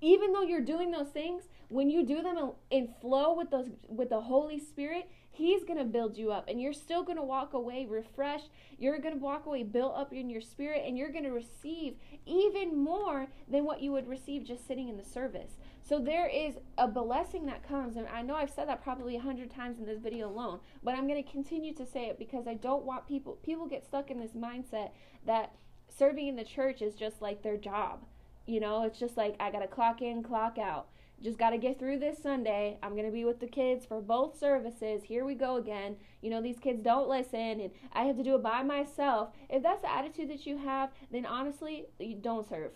Even 0.00 0.32
though 0.32 0.42
you're 0.42 0.60
doing 0.60 0.90
those 0.90 1.08
things, 1.08 1.44
when 1.68 1.88
you 1.88 2.04
do 2.04 2.22
them 2.22 2.52
in, 2.70 2.88
flow 3.00 3.34
with 3.34 3.50
those 3.50 3.68
with 3.88 4.08
the 4.08 4.20
Holy 4.20 4.58
Spirit, 4.58 5.08
He's 5.32 5.64
gonna 5.64 5.84
build 5.84 6.18
you 6.18 6.32
up, 6.32 6.48
and 6.48 6.60
you're 6.60 6.72
still 6.72 7.02
gonna 7.02 7.24
walk 7.24 7.54
away 7.54 7.86
refreshed. 7.86 8.50
You're 8.78 8.98
gonna 8.98 9.16
walk 9.16 9.46
away 9.46 9.62
built 9.62 9.96
up 9.96 10.12
in 10.12 10.28
your 10.28 10.40
spirit, 10.40 10.82
and 10.84 10.98
you're 10.98 11.12
gonna 11.12 11.32
receive 11.32 11.96
even 12.26 12.76
more 12.76 13.28
than 13.48 13.64
what 13.64 13.80
you 13.80 13.92
would 13.92 14.08
receive 14.08 14.44
just 14.44 14.66
sitting 14.66 14.88
in 14.88 14.96
the 14.96 15.04
service. 15.04 15.56
So 15.82 15.98
there 15.98 16.26
is 16.26 16.56
a 16.76 16.88
blessing 16.88 17.46
that 17.46 17.66
comes, 17.66 17.96
and 17.96 18.08
I 18.08 18.22
know 18.22 18.34
I've 18.34 18.50
said 18.50 18.68
that 18.68 18.82
probably 18.82 19.16
a 19.16 19.20
hundred 19.20 19.50
times 19.50 19.78
in 19.78 19.86
this 19.86 20.00
video 20.00 20.28
alone, 20.28 20.60
but 20.82 20.94
I'm 20.94 21.06
gonna 21.06 21.22
continue 21.22 21.72
to 21.74 21.86
say 21.86 22.06
it 22.06 22.18
because 22.18 22.46
I 22.48 22.54
don't 22.54 22.84
want 22.84 23.06
people 23.06 23.38
people 23.42 23.66
get 23.66 23.84
stuck 23.84 24.10
in 24.10 24.18
this 24.18 24.32
mindset 24.32 24.90
that 25.24 25.54
serving 25.88 26.26
in 26.26 26.36
the 26.36 26.44
church 26.44 26.82
is 26.82 26.94
just 26.94 27.22
like 27.22 27.42
their 27.42 27.56
job 27.56 28.04
You 28.50 28.58
know, 28.58 28.82
it's 28.82 28.98
just 28.98 29.16
like 29.16 29.36
I 29.38 29.52
got 29.52 29.60
to 29.60 29.68
clock 29.68 30.02
in, 30.02 30.24
clock 30.24 30.58
out. 30.58 30.88
Just 31.22 31.38
got 31.38 31.50
to 31.50 31.56
get 31.56 31.78
through 31.78 32.00
this 32.00 32.20
Sunday. 32.20 32.78
I'm 32.82 32.94
going 32.94 33.06
to 33.06 33.12
be 33.12 33.24
with 33.24 33.38
the 33.38 33.46
kids 33.46 33.86
for 33.86 34.00
both 34.00 34.36
services. 34.36 35.04
Here 35.04 35.24
we 35.24 35.36
go 35.36 35.54
again. 35.56 35.94
You 36.20 36.30
know, 36.30 36.42
these 36.42 36.58
kids 36.58 36.82
don't 36.82 37.08
listen 37.08 37.60
and 37.60 37.70
I 37.92 38.02
have 38.02 38.16
to 38.16 38.24
do 38.24 38.34
it 38.34 38.42
by 38.42 38.64
myself. 38.64 39.28
If 39.48 39.62
that's 39.62 39.82
the 39.82 39.92
attitude 39.92 40.30
that 40.30 40.46
you 40.46 40.58
have, 40.58 40.90
then 41.12 41.26
honestly, 41.26 41.86
you 42.00 42.16
don't 42.16 42.48
serve. 42.48 42.72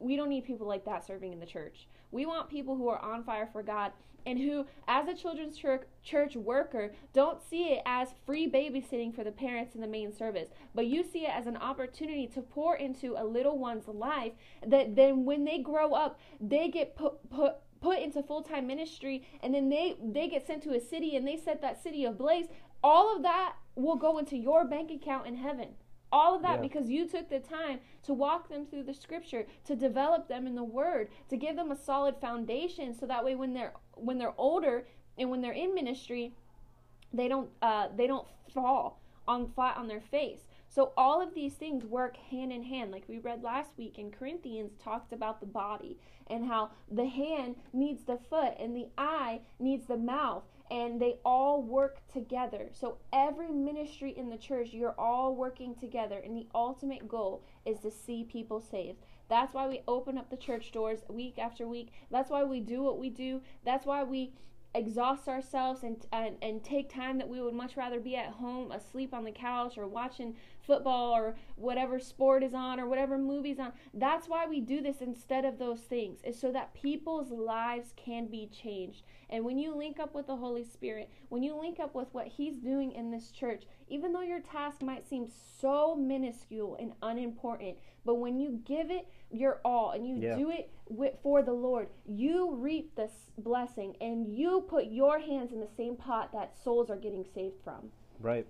We 0.00 0.16
don't 0.16 0.28
need 0.28 0.44
people 0.44 0.66
like 0.66 0.84
that 0.84 1.06
serving 1.06 1.32
in 1.32 1.40
the 1.40 1.46
church. 1.46 1.86
We 2.10 2.26
want 2.26 2.50
people 2.50 2.76
who 2.76 2.88
are 2.88 2.98
on 2.98 3.24
fire 3.24 3.48
for 3.50 3.62
God 3.62 3.92
and 4.26 4.38
who, 4.38 4.66
as 4.88 5.08
a 5.08 5.14
children's 5.14 5.56
church, 5.56 5.82
church 6.02 6.36
worker, 6.36 6.92
don't 7.12 7.42
see 7.42 7.72
it 7.72 7.82
as 7.86 8.08
free 8.26 8.50
babysitting 8.50 9.14
for 9.14 9.24
the 9.24 9.30
parents 9.30 9.74
in 9.74 9.80
the 9.80 9.86
main 9.86 10.12
service, 10.14 10.48
but 10.74 10.86
you 10.86 11.02
see 11.02 11.24
it 11.24 11.30
as 11.30 11.46
an 11.46 11.56
opportunity 11.56 12.26
to 12.28 12.40
pour 12.40 12.76
into 12.76 13.14
a 13.16 13.24
little 13.24 13.58
one's 13.58 13.88
life 13.88 14.32
that 14.66 14.96
then 14.96 15.24
when 15.24 15.44
they 15.44 15.58
grow 15.58 15.92
up, 15.92 16.18
they 16.40 16.68
get 16.68 16.96
put, 16.96 17.28
put 17.30 17.56
put 17.80 17.98
into 17.98 18.22
full-time 18.22 18.66
ministry 18.66 19.26
and 19.42 19.54
then 19.54 19.70
they 19.70 19.96
they 20.12 20.28
get 20.28 20.46
sent 20.46 20.62
to 20.62 20.74
a 20.74 20.80
city 20.80 21.16
and 21.16 21.26
they 21.26 21.36
set 21.36 21.62
that 21.62 21.82
city 21.82 22.04
ablaze 22.04 22.46
all 22.82 23.16
of 23.16 23.22
that 23.22 23.54
will 23.74 23.96
go 23.96 24.18
into 24.18 24.36
your 24.36 24.66
bank 24.66 24.90
account 24.90 25.26
in 25.26 25.36
heaven 25.36 25.68
all 26.12 26.34
of 26.34 26.42
that 26.42 26.56
yeah. 26.56 26.68
because 26.68 26.88
you 26.88 27.06
took 27.06 27.28
the 27.28 27.38
time 27.38 27.80
to 28.04 28.12
walk 28.12 28.48
them 28.48 28.66
through 28.66 28.84
the 28.84 28.94
scripture, 28.94 29.46
to 29.64 29.76
develop 29.76 30.28
them 30.28 30.46
in 30.46 30.54
the 30.54 30.64
word, 30.64 31.08
to 31.28 31.36
give 31.36 31.56
them 31.56 31.70
a 31.70 31.76
solid 31.76 32.16
foundation 32.20 32.94
so 32.98 33.06
that 33.06 33.24
way 33.24 33.34
when 33.34 33.54
they're 33.54 33.72
when 33.94 34.18
they're 34.18 34.38
older 34.38 34.86
and 35.18 35.30
when 35.30 35.40
they're 35.40 35.52
in 35.52 35.74
ministry, 35.74 36.34
they 37.12 37.28
don't 37.28 37.50
uh, 37.62 37.88
they 37.96 38.06
don't 38.06 38.26
fall 38.52 39.00
on 39.28 39.50
flat 39.54 39.76
on 39.76 39.88
their 39.88 40.00
face. 40.00 40.40
So 40.68 40.92
all 40.96 41.20
of 41.20 41.34
these 41.34 41.54
things 41.54 41.84
work 41.84 42.16
hand 42.16 42.52
in 42.52 42.62
hand. 42.62 42.92
Like 42.92 43.04
we 43.08 43.18
read 43.18 43.42
last 43.42 43.70
week 43.76 43.98
in 43.98 44.10
Corinthians 44.10 44.72
talked 44.82 45.12
about 45.12 45.40
the 45.40 45.46
body 45.46 45.98
and 46.28 46.46
how 46.46 46.70
the 46.90 47.06
hand 47.06 47.56
needs 47.72 48.04
the 48.04 48.18
foot 48.28 48.54
and 48.58 48.74
the 48.74 48.86
eye 48.96 49.40
needs 49.58 49.86
the 49.86 49.96
mouth 49.96 50.44
and 50.70 51.00
they 51.00 51.18
all 51.24 51.62
work 51.62 52.00
together. 52.12 52.68
So 52.72 52.98
every 53.12 53.48
ministry 53.48 54.14
in 54.16 54.30
the 54.30 54.36
church, 54.38 54.72
you're 54.72 54.98
all 54.98 55.34
working 55.34 55.74
together, 55.74 56.20
and 56.24 56.36
the 56.36 56.46
ultimate 56.54 57.08
goal 57.08 57.42
is 57.66 57.80
to 57.80 57.90
see 57.90 58.24
people 58.24 58.60
saved. 58.60 58.98
That's 59.28 59.54
why 59.54 59.68
we 59.68 59.82
open 59.86 60.18
up 60.18 60.30
the 60.30 60.36
church 60.36 60.72
doors 60.72 61.00
week 61.08 61.38
after 61.38 61.66
week. 61.66 61.92
That's 62.10 62.30
why 62.30 62.44
we 62.44 62.60
do 62.60 62.82
what 62.82 62.98
we 62.98 63.10
do. 63.10 63.40
That's 63.64 63.86
why 63.86 64.02
we 64.02 64.32
exhaust 64.74 65.26
ourselves 65.26 65.82
and, 65.82 66.06
and 66.12 66.36
and 66.42 66.62
take 66.62 66.92
time 66.92 67.18
that 67.18 67.28
we 67.28 67.40
would 67.40 67.54
much 67.54 67.76
rather 67.76 67.98
be 67.98 68.14
at 68.14 68.28
home 68.28 68.70
asleep 68.70 69.12
on 69.12 69.24
the 69.24 69.32
couch 69.32 69.76
or 69.76 69.88
watching 69.88 70.36
football 70.70 71.10
or 71.16 71.34
whatever 71.56 71.98
sport 71.98 72.44
is 72.44 72.54
on 72.54 72.78
or 72.78 72.86
whatever 72.86 73.18
movie's 73.18 73.58
on 73.58 73.72
that's 73.94 74.28
why 74.28 74.46
we 74.46 74.60
do 74.60 74.80
this 74.80 75.00
instead 75.00 75.44
of 75.44 75.58
those 75.58 75.80
things 75.80 76.20
is 76.22 76.38
so 76.38 76.52
that 76.52 76.72
people's 76.74 77.32
lives 77.32 77.92
can 77.96 78.26
be 78.28 78.48
changed 78.52 79.02
and 79.30 79.44
when 79.44 79.58
you 79.58 79.74
link 79.74 79.98
up 79.98 80.14
with 80.14 80.28
the 80.28 80.36
holy 80.36 80.62
spirit 80.62 81.10
when 81.28 81.42
you 81.42 81.58
link 81.58 81.80
up 81.80 81.92
with 81.92 82.06
what 82.12 82.28
he's 82.28 82.56
doing 82.58 82.92
in 82.92 83.10
this 83.10 83.32
church 83.32 83.64
even 83.88 84.12
though 84.12 84.20
your 84.20 84.38
task 84.38 84.80
might 84.80 85.08
seem 85.08 85.26
so 85.60 85.96
minuscule 85.96 86.76
and 86.78 86.92
unimportant 87.02 87.76
but 88.04 88.14
when 88.14 88.38
you 88.38 88.60
give 88.64 88.92
it 88.92 89.08
your 89.30 89.60
all 89.64 89.90
and 89.90 90.06
you 90.06 90.16
yeah. 90.16 90.36
do 90.36 90.50
it 90.50 90.70
with, 90.88 91.14
for 91.22 91.42
the 91.42 91.52
Lord, 91.52 91.88
you 92.06 92.54
reap 92.54 92.96
this 92.96 93.12
blessing 93.38 93.96
and 94.00 94.26
you 94.26 94.64
put 94.68 94.86
your 94.86 95.18
hands 95.18 95.52
in 95.52 95.60
the 95.60 95.68
same 95.76 95.96
pot 95.96 96.32
that 96.32 96.56
souls 96.62 96.90
are 96.90 96.96
getting 96.96 97.24
saved 97.34 97.56
from. 97.62 97.90
Right. 98.20 98.46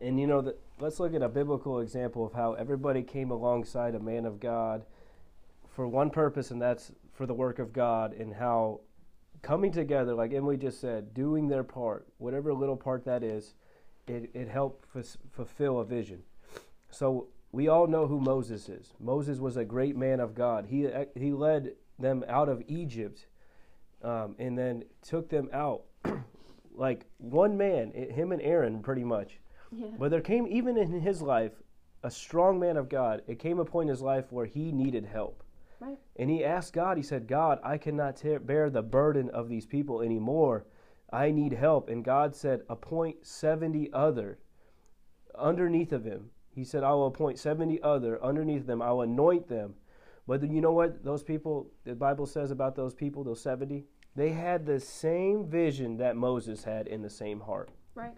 And 0.00 0.20
you 0.20 0.26
know, 0.26 0.40
that 0.42 0.60
let's 0.80 1.00
look 1.00 1.14
at 1.14 1.22
a 1.22 1.28
biblical 1.28 1.80
example 1.80 2.26
of 2.26 2.32
how 2.32 2.54
everybody 2.54 3.02
came 3.02 3.30
alongside 3.30 3.94
a 3.94 4.00
man 4.00 4.24
of 4.24 4.40
God 4.40 4.84
for 5.68 5.86
one 5.86 6.10
purpose, 6.10 6.50
and 6.50 6.60
that's 6.60 6.92
for 7.12 7.26
the 7.26 7.34
work 7.34 7.58
of 7.58 7.72
God, 7.72 8.12
and 8.12 8.34
how 8.34 8.80
coming 9.42 9.72
together, 9.72 10.14
like 10.14 10.32
Emily 10.32 10.56
just 10.56 10.80
said, 10.80 11.14
doing 11.14 11.48
their 11.48 11.64
part, 11.64 12.06
whatever 12.18 12.52
little 12.52 12.76
part 12.76 13.04
that 13.04 13.22
is, 13.22 13.54
it, 14.06 14.30
it 14.34 14.48
helped 14.48 14.88
f- 14.96 15.16
fulfill 15.30 15.78
a 15.78 15.84
vision. 15.84 16.22
So 16.90 17.28
we 17.52 17.68
all 17.68 17.86
know 17.86 18.06
who 18.06 18.20
Moses 18.20 18.68
is. 18.68 18.94
Moses 18.98 19.38
was 19.38 19.56
a 19.56 19.64
great 19.64 19.96
man 19.96 20.20
of 20.20 20.34
God. 20.34 20.66
He, 20.66 20.88
he 21.14 21.32
led 21.32 21.74
them 21.98 22.24
out 22.28 22.48
of 22.48 22.62
Egypt 22.68 23.26
um, 24.02 24.36
and 24.38 24.56
then 24.56 24.84
took 25.02 25.28
them 25.28 25.48
out 25.52 25.82
like 26.74 27.06
one 27.18 27.56
man, 27.56 27.92
him 27.92 28.32
and 28.32 28.42
Aaron, 28.42 28.82
pretty 28.82 29.04
much. 29.04 29.38
Yeah. 29.70 29.88
But 29.98 30.10
there 30.10 30.20
came, 30.20 30.46
even 30.46 30.76
in 30.76 31.00
his 31.00 31.22
life, 31.22 31.52
a 32.02 32.10
strong 32.10 32.58
man 32.58 32.76
of 32.76 32.88
God. 32.88 33.22
It 33.26 33.38
came 33.38 33.58
a 33.58 33.64
point 33.64 33.88
in 33.88 33.94
his 33.94 34.02
life 34.02 34.30
where 34.30 34.46
he 34.46 34.72
needed 34.72 35.04
help. 35.04 35.42
Right. 35.80 35.98
And 36.16 36.30
he 36.30 36.44
asked 36.44 36.72
God, 36.72 36.96
he 36.96 37.02
said, 37.02 37.26
God, 37.26 37.60
I 37.62 37.78
cannot 37.78 38.16
tear, 38.16 38.38
bear 38.40 38.70
the 38.70 38.82
burden 38.82 39.30
of 39.30 39.48
these 39.48 39.66
people 39.66 40.00
anymore. 40.00 40.66
I 41.12 41.30
need 41.30 41.52
help. 41.52 41.88
And 41.88 42.04
God 42.04 42.34
said, 42.34 42.62
appoint 42.68 43.26
70 43.26 43.90
other 43.92 44.38
underneath 45.36 45.92
of 45.92 46.04
him 46.04 46.30
he 46.58 46.64
said, 46.64 46.82
I 46.82 46.90
will 46.90 47.06
appoint 47.06 47.38
70 47.38 47.80
other 47.84 48.20
underneath 48.20 48.66
them. 48.66 48.82
I 48.82 48.90
will 48.90 49.02
anoint 49.02 49.48
them. 49.48 49.74
But 50.26 50.42
you 50.42 50.60
know 50.60 50.72
what 50.72 51.04
those 51.04 51.22
people, 51.22 51.70
the 51.84 51.94
Bible 51.94 52.26
says 52.26 52.50
about 52.50 52.74
those 52.74 52.94
people, 52.94 53.22
those 53.22 53.40
70? 53.40 53.84
They 54.16 54.30
had 54.30 54.66
the 54.66 54.80
same 54.80 55.48
vision 55.48 55.96
that 55.98 56.16
Moses 56.16 56.64
had 56.64 56.88
in 56.88 57.00
the 57.00 57.08
same 57.08 57.38
heart. 57.38 57.70
Right. 57.94 58.12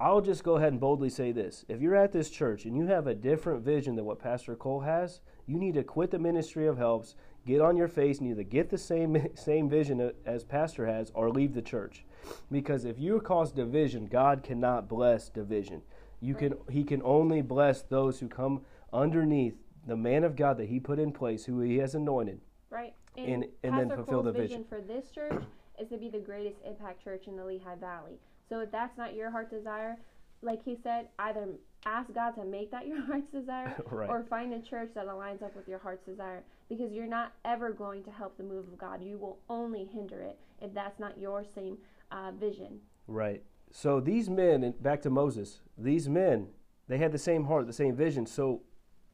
I'll 0.00 0.20
just 0.20 0.42
go 0.42 0.56
ahead 0.56 0.72
and 0.72 0.80
boldly 0.80 1.10
say 1.10 1.32
this. 1.32 1.64
If 1.68 1.80
you're 1.80 1.94
at 1.94 2.12
this 2.12 2.28
church 2.30 2.64
and 2.64 2.76
you 2.76 2.86
have 2.86 3.06
a 3.06 3.14
different 3.14 3.64
vision 3.64 3.94
than 3.94 4.04
what 4.04 4.18
Pastor 4.18 4.56
Cole 4.56 4.80
has, 4.80 5.20
you 5.46 5.58
need 5.58 5.74
to 5.74 5.84
quit 5.84 6.10
the 6.10 6.18
ministry 6.18 6.66
of 6.66 6.76
helps, 6.78 7.14
get 7.46 7.60
on 7.60 7.76
your 7.76 7.88
face, 7.88 8.18
and 8.18 8.28
either 8.28 8.42
get 8.42 8.70
the 8.70 8.78
same, 8.78 9.28
same 9.34 9.68
vision 9.68 10.12
as 10.26 10.44
Pastor 10.44 10.86
has 10.86 11.12
or 11.14 11.30
leave 11.30 11.54
the 11.54 11.62
church. 11.62 12.04
Because 12.50 12.84
if 12.84 12.98
you 12.98 13.20
cause 13.20 13.52
division, 13.52 14.06
God 14.06 14.42
cannot 14.42 14.88
bless 14.88 15.28
division. 15.28 15.82
You 16.20 16.34
can 16.34 16.54
he 16.70 16.84
can 16.84 17.02
only 17.02 17.42
bless 17.42 17.82
those 17.82 18.20
who 18.20 18.28
come 18.28 18.62
underneath 18.92 19.54
the 19.86 19.96
man 19.96 20.22
of 20.22 20.36
God 20.36 20.56
that 20.58 20.68
he 20.68 20.78
put 20.78 21.00
in 21.00 21.12
place, 21.12 21.44
who 21.44 21.60
he 21.60 21.78
has 21.78 21.94
anointed. 21.96 22.40
Right. 22.70 22.94
And, 23.16 23.26
and, 23.26 23.44
and 23.64 23.78
then 23.78 23.88
fulfill 23.88 24.22
Cole's 24.22 24.24
the 24.26 24.32
vision. 24.32 24.48
vision 24.48 24.64
for 24.68 24.80
this 24.80 25.10
church 25.10 25.42
is 25.80 25.88
to 25.88 25.98
be 25.98 26.08
the 26.08 26.20
greatest 26.20 26.58
impact 26.64 27.02
church 27.02 27.26
in 27.26 27.36
the 27.36 27.44
Lehigh 27.44 27.74
Valley. 27.74 28.18
So 28.52 28.60
if 28.60 28.70
that's 28.70 28.98
not 28.98 29.14
your 29.14 29.30
heart 29.30 29.50
desire, 29.50 29.96
like 30.42 30.62
he 30.62 30.76
said, 30.82 31.08
either 31.18 31.48
ask 31.86 32.12
God 32.12 32.32
to 32.32 32.44
make 32.44 32.70
that 32.70 32.86
your 32.86 33.00
heart's 33.00 33.32
desire 33.32 33.74
right. 33.90 34.10
or 34.10 34.26
find 34.28 34.52
a 34.52 34.60
church 34.60 34.90
that 34.94 35.06
aligns 35.06 35.42
up 35.42 35.56
with 35.56 35.66
your 35.66 35.78
heart's 35.78 36.04
desire 36.04 36.42
because 36.68 36.92
you're 36.92 37.06
not 37.06 37.32
ever 37.46 37.72
going 37.72 38.04
to 38.04 38.10
help 38.10 38.36
the 38.36 38.42
move 38.42 38.68
of 38.68 38.76
God. 38.76 39.02
You 39.02 39.16
will 39.16 39.38
only 39.48 39.86
hinder 39.86 40.20
it 40.20 40.38
if 40.60 40.74
that's 40.74 41.00
not 41.00 41.18
your 41.18 41.46
same 41.54 41.78
uh, 42.10 42.32
vision. 42.32 42.80
Right. 43.06 43.42
So 43.70 44.00
these 44.00 44.28
men, 44.28 44.74
back 44.82 45.00
to 45.02 45.10
Moses, 45.10 45.60
these 45.78 46.10
men, 46.10 46.48
they 46.88 46.98
had 46.98 47.10
the 47.10 47.18
same 47.18 47.46
heart, 47.46 47.66
the 47.66 47.72
same 47.72 47.96
vision. 47.96 48.26
So 48.26 48.60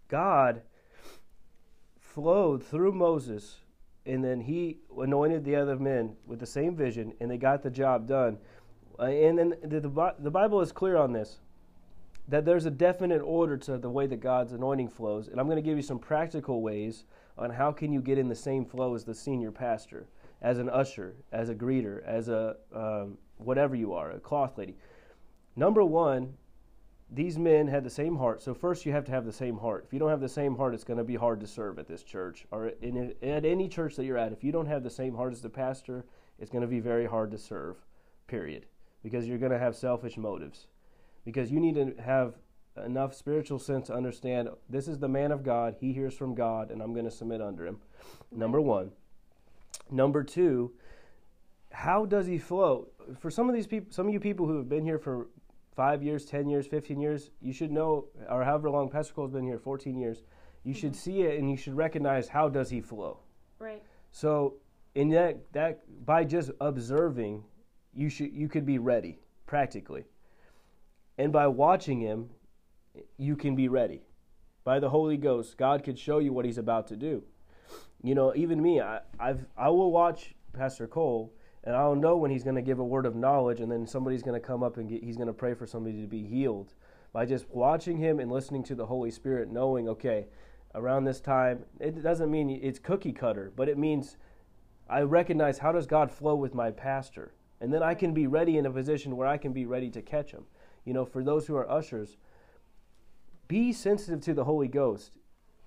God 0.09 0.63
flowed 2.01 2.65
through 2.65 2.91
Moses, 2.91 3.59
and 4.05 4.25
then 4.25 4.41
he 4.41 4.79
anointed 4.99 5.45
the 5.45 5.55
other 5.55 5.77
men 5.77 6.17
with 6.27 6.41
the 6.41 6.47
same 6.47 6.75
vision, 6.75 7.13
and 7.21 7.31
they 7.31 7.37
got 7.37 7.63
the 7.63 7.71
job 7.71 8.09
done. 8.09 8.39
Uh, 8.99 9.05
and 9.05 9.39
then 9.39 9.55
the, 9.63 9.81
the, 9.81 10.15
the 10.19 10.31
Bible 10.31 10.61
is 10.61 10.73
clear 10.73 10.97
on 10.97 11.13
this 11.13 11.39
that 12.29 12.45
there's 12.45 12.67
a 12.67 12.71
definite 12.71 13.23
order 13.23 13.57
to 13.57 13.79
the 13.79 13.89
way 13.89 14.07
that 14.07 14.21
God's 14.21 14.53
anointing 14.53 14.89
flows. 14.89 15.29
And 15.29 15.41
I'm 15.41 15.47
going 15.47 15.57
to 15.57 15.63
give 15.63 15.77
you 15.77 15.83
some 15.83 15.99
practical 15.99 16.61
ways 16.61 17.05
on 17.39 17.51
how 17.51 17.73
can 17.73 17.91
you 17.91 18.03
get 18.03 18.19
in 18.19 18.29
the 18.29 18.35
same 18.35 18.67
flow 18.67 18.95
as 18.95 19.05
the 19.05 19.15
senior 19.15 19.51
pastor, 19.51 20.07
as 20.43 20.59
an 20.59 20.69
usher, 20.69 21.15
as 21.33 21.49
a 21.49 21.55
greeter, 21.55 22.05
as 22.05 22.29
a 22.29 22.57
um, 22.75 23.17
whatever 23.39 23.75
you 23.75 23.95
are, 23.95 24.11
a 24.11 24.21
cloth 24.21 24.59
lady. 24.59 24.77
Number 25.57 25.85
one, 25.85 26.35
these 27.11 27.39
men 27.39 27.67
had 27.67 27.85
the 27.85 27.91
same 27.91 28.17
heart. 28.17 28.43
So 28.43 28.53
first, 28.53 28.85
you 28.85 28.93
have 28.93 29.05
to 29.07 29.13
have 29.13 29.25
the 29.25 29.33
same 29.33 29.57
heart. 29.57 29.85
If 29.87 29.93
you 29.93 29.99
don't 29.99 30.11
have 30.11 30.21
the 30.21 30.29
same 30.29 30.57
heart, 30.57 30.75
it's 30.75 30.85
going 30.85 30.99
to 30.99 31.05
be 31.05 31.15
hard 31.15 31.41
to 31.41 31.47
serve 31.47 31.79
at 31.79 31.89
this 31.89 32.03
church 32.03 32.47
or 32.51 32.69
in, 32.83 33.15
at 33.23 33.47
any 33.47 33.69
church 33.69 33.97
that 33.97 34.05
you're 34.05 34.19
at. 34.19 34.33
If 34.33 34.45
you 34.45 34.53
don't 34.53 34.67
have 34.67 34.83
the 34.83 34.91
same 34.91 35.15
heart 35.15 35.33
as 35.33 35.41
the 35.41 35.49
pastor, 35.49 36.05
it's 36.39 36.51
going 36.51 36.63
to 36.63 36.69
be 36.69 36.81
very 36.81 37.07
hard 37.07 37.31
to 37.31 37.39
serve. 37.39 37.77
Period, 38.27 38.67
because 39.03 39.27
you're 39.27 39.39
going 39.39 39.53
to 39.53 39.59
have 39.59 39.77
selfish 39.77 40.17
motives. 40.17 40.67
Because 41.25 41.51
you 41.51 41.61
need 41.61 41.75
to 41.75 41.95
have 42.03 42.35
enough 42.85 43.15
spiritual 43.15 43.59
sense 43.59 43.89
to 43.89 43.95
understand 43.95 44.49
this 44.69 44.89
is 44.89 44.99
the 44.99 45.09
man 45.09 45.33
of 45.33 45.43
God. 45.43 45.77
He 45.81 45.93
hears 45.93 46.15
from 46.15 46.35
God, 46.35 46.71
and 46.71 46.81
I'm 46.81 46.93
going 46.93 47.05
to 47.05 47.11
submit 47.11 47.41
under 47.41 47.67
him. 47.67 47.79
Number 48.31 48.61
one. 48.61 48.93
Number 49.91 50.23
two, 50.23 50.73
how 51.73 52.05
does 52.05 52.27
he 52.27 52.39
flow? 52.39 52.89
For 53.19 53.31
some 53.31 53.49
of 53.49 53.55
these 53.55 53.67
people, 53.67 53.93
some 53.93 54.07
of 54.07 54.13
you 54.13 54.21
people 54.21 54.47
who 54.47 54.57
have 54.57 54.69
been 54.69 54.85
here 54.85 54.99
for 54.99 55.29
five 55.75 56.03
years, 56.03 56.25
10 56.25 56.49
years, 56.49 56.67
15 56.67 57.01
years, 57.01 57.31
you 57.41 57.53
should 57.53 57.71
know, 57.71 58.07
or 58.29 58.45
however 58.45 58.69
long 58.71 58.89
Pastor 58.89 59.15
Cole's 59.15 59.31
been 59.31 59.45
here, 59.45 59.59
14 59.59 59.97
years, 59.97 60.25
you 60.65 60.73
mm-hmm. 60.73 60.81
should 60.81 60.97
see 60.97 61.23
it 61.23 61.39
and 61.39 61.51
you 61.51 61.57
should 61.57 61.77
recognize 61.77 62.29
how 62.29 62.49
does 62.49 62.69
he 62.69 62.81
flow. 62.81 63.21
Right. 63.59 63.83
So 64.11 64.55
in 64.95 65.11
that, 65.11 65.53
that 65.53 65.83
by 66.05 66.25
just 66.25 66.51
observing, 66.61 67.45
you 67.99 68.09
should 68.09 68.33
you 68.33 68.49
could 68.49 68.65
be 68.65 68.79
ready 68.79 69.19
practically. 69.47 70.05
And 71.19 71.33
by 71.33 71.49
watching 71.49 72.01
him, 72.01 72.31
you 73.17 73.35
can 73.37 73.57
be 73.57 73.69
ready. 73.69 74.03
By 74.65 74.79
the 74.79 74.91
Holy 74.91 75.17
Ghost, 75.17 75.57
God 75.57 75.83
could 75.83 75.99
show 75.99 76.19
you 76.19 76.33
what 76.33 76.45
he's 76.45 76.59
about 76.59 76.87
to 76.89 76.97
do. 76.97 77.25
you 78.03 78.15
know, 78.15 78.33
even 78.37 78.63
me, 78.63 78.81
I, 78.81 79.01
I've 79.19 79.45
I 79.57 79.69
will 79.71 79.91
watch 79.91 80.35
Pastor 80.53 80.87
Cole, 80.87 81.33
and 81.65 81.75
I'll 81.75 81.97
know 81.97 82.17
when 82.17 82.31
he's 82.31 82.45
going 82.45 82.57
to 82.57 82.63
give 82.63 82.79
a 82.79 82.85
word 82.85 83.07
of 83.07 83.17
knowledge, 83.17 83.61
and 83.61 83.71
then 83.71 83.87
somebody's 83.87 84.23
going 84.23 84.41
to 84.41 84.47
come 84.47 84.63
up 84.63 84.77
and 84.77 84.89
get, 84.89 85.03
he's 85.03 85.17
going 85.17 85.27
to 85.27 85.33
pray 85.33 85.55
for 85.55 85.67
somebody 85.67 86.01
to 86.01 86.07
be 86.07 86.25
healed 86.25 86.75
by 87.13 87.27
just 87.27 87.49
watching 87.51 87.97
him 87.97 88.21
and 88.21 88.31
listening 88.31 88.63
to 88.65 88.75
the 88.75 88.87
Holy 88.87 89.11
Spirit, 89.11 89.51
knowing, 89.51 89.89
okay, 89.89 90.27
around 90.75 91.05
this 91.05 91.21
time, 91.21 91.65
it 91.81 92.03
doesn't 92.03 92.31
mean 92.31 92.51
it's 92.63 92.79
cookie 92.79 93.13
cutter, 93.13 93.53
but 93.57 93.69
it 93.69 93.79
means 93.79 94.17
I 94.89 95.01
recognize 95.01 95.59
how 95.59 95.73
does 95.73 95.87
God 95.87 96.11
flow 96.11 96.35
with 96.35 96.55
my 96.55 96.71
pastor, 96.71 97.33
and 97.61 97.73
then 97.73 97.83
I 97.83 97.95
can 97.95 98.15
be 98.15 98.27
ready 98.27 98.57
in 98.57 98.67
a 98.67 98.71
position 98.71 99.17
where 99.17 99.27
I 99.27 99.37
can 99.37 99.53
be 99.53 99.67
ready 99.67 99.91
to 99.91 100.03
catch 100.03 100.33
them. 100.33 100.45
You 100.85 100.95
know, 100.95 101.05
for 101.05 101.23
those 101.23 101.47
who 101.47 101.57
are 101.57 101.71
ushers, 101.71 102.17
be 103.49 103.73
sensitive 103.73 104.21
to 104.23 104.35
the 104.35 104.45
Holy 104.45 104.69
Ghost 104.69 105.13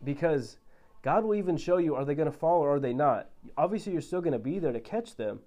because 0.04 0.58
God 1.02 1.24
will 1.24 1.36
even 1.36 1.58
show 1.58 1.78
you 1.78 1.96
are 1.96 2.06
they 2.06 2.16
going 2.16 2.32
to 2.32 2.38
fall 2.38 2.62
or 2.62 2.76
are 2.76 2.80
they 2.80 2.94
not. 2.94 3.30
Obviously, 3.58 3.92
you're 3.94 4.02
still 4.02 4.22
going 4.22 4.34
to 4.34 4.40
be 4.40 4.60
there 4.60 4.72
to 4.72 4.80
catch 4.80 5.16
them, 5.16 5.40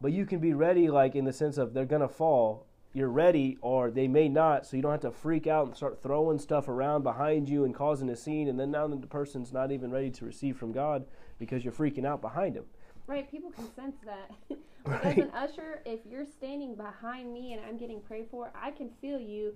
but 0.00 0.12
you 0.12 0.24
can 0.24 0.38
be 0.38 0.54
ready, 0.54 0.88
like 0.88 1.14
in 1.14 1.24
the 1.24 1.32
sense 1.32 1.58
of 1.58 1.74
they're 1.74 1.84
going 1.84 2.00
to 2.00 2.08
fall. 2.08 2.66
You're 2.92 3.08
ready, 3.08 3.56
or 3.60 3.90
they 3.90 4.08
may 4.08 4.28
not, 4.28 4.66
so 4.66 4.76
you 4.76 4.82
don't 4.82 4.90
have 4.90 5.00
to 5.02 5.12
freak 5.12 5.46
out 5.46 5.68
and 5.68 5.76
start 5.76 6.02
throwing 6.02 6.40
stuff 6.40 6.66
around 6.66 7.04
behind 7.04 7.48
you 7.48 7.64
and 7.64 7.72
causing 7.72 8.08
a 8.10 8.16
scene. 8.16 8.48
And 8.48 8.58
then 8.58 8.72
now 8.72 8.88
the 8.88 9.06
person's 9.06 9.52
not 9.52 9.70
even 9.70 9.92
ready 9.92 10.10
to 10.10 10.24
receive 10.24 10.56
from 10.56 10.72
God 10.72 11.04
because 11.38 11.62
you're 11.62 11.72
freaking 11.72 12.04
out 12.04 12.20
behind 12.20 12.56
him. 12.56 12.64
Right, 13.06 13.30
people 13.30 13.52
can 13.52 13.72
sense 13.76 13.96
that. 14.04 14.32
like 14.84 15.04
right. 15.04 15.18
As 15.18 15.24
an 15.24 15.30
usher, 15.34 15.82
if 15.84 16.00
you're 16.04 16.26
standing 16.26 16.74
behind 16.74 17.32
me 17.32 17.52
and 17.52 17.62
I'm 17.64 17.76
getting 17.76 18.00
prayed 18.00 18.26
for, 18.30 18.52
I 18.54 18.70
can 18.70 18.90
feel 19.00 19.18
you 19.18 19.54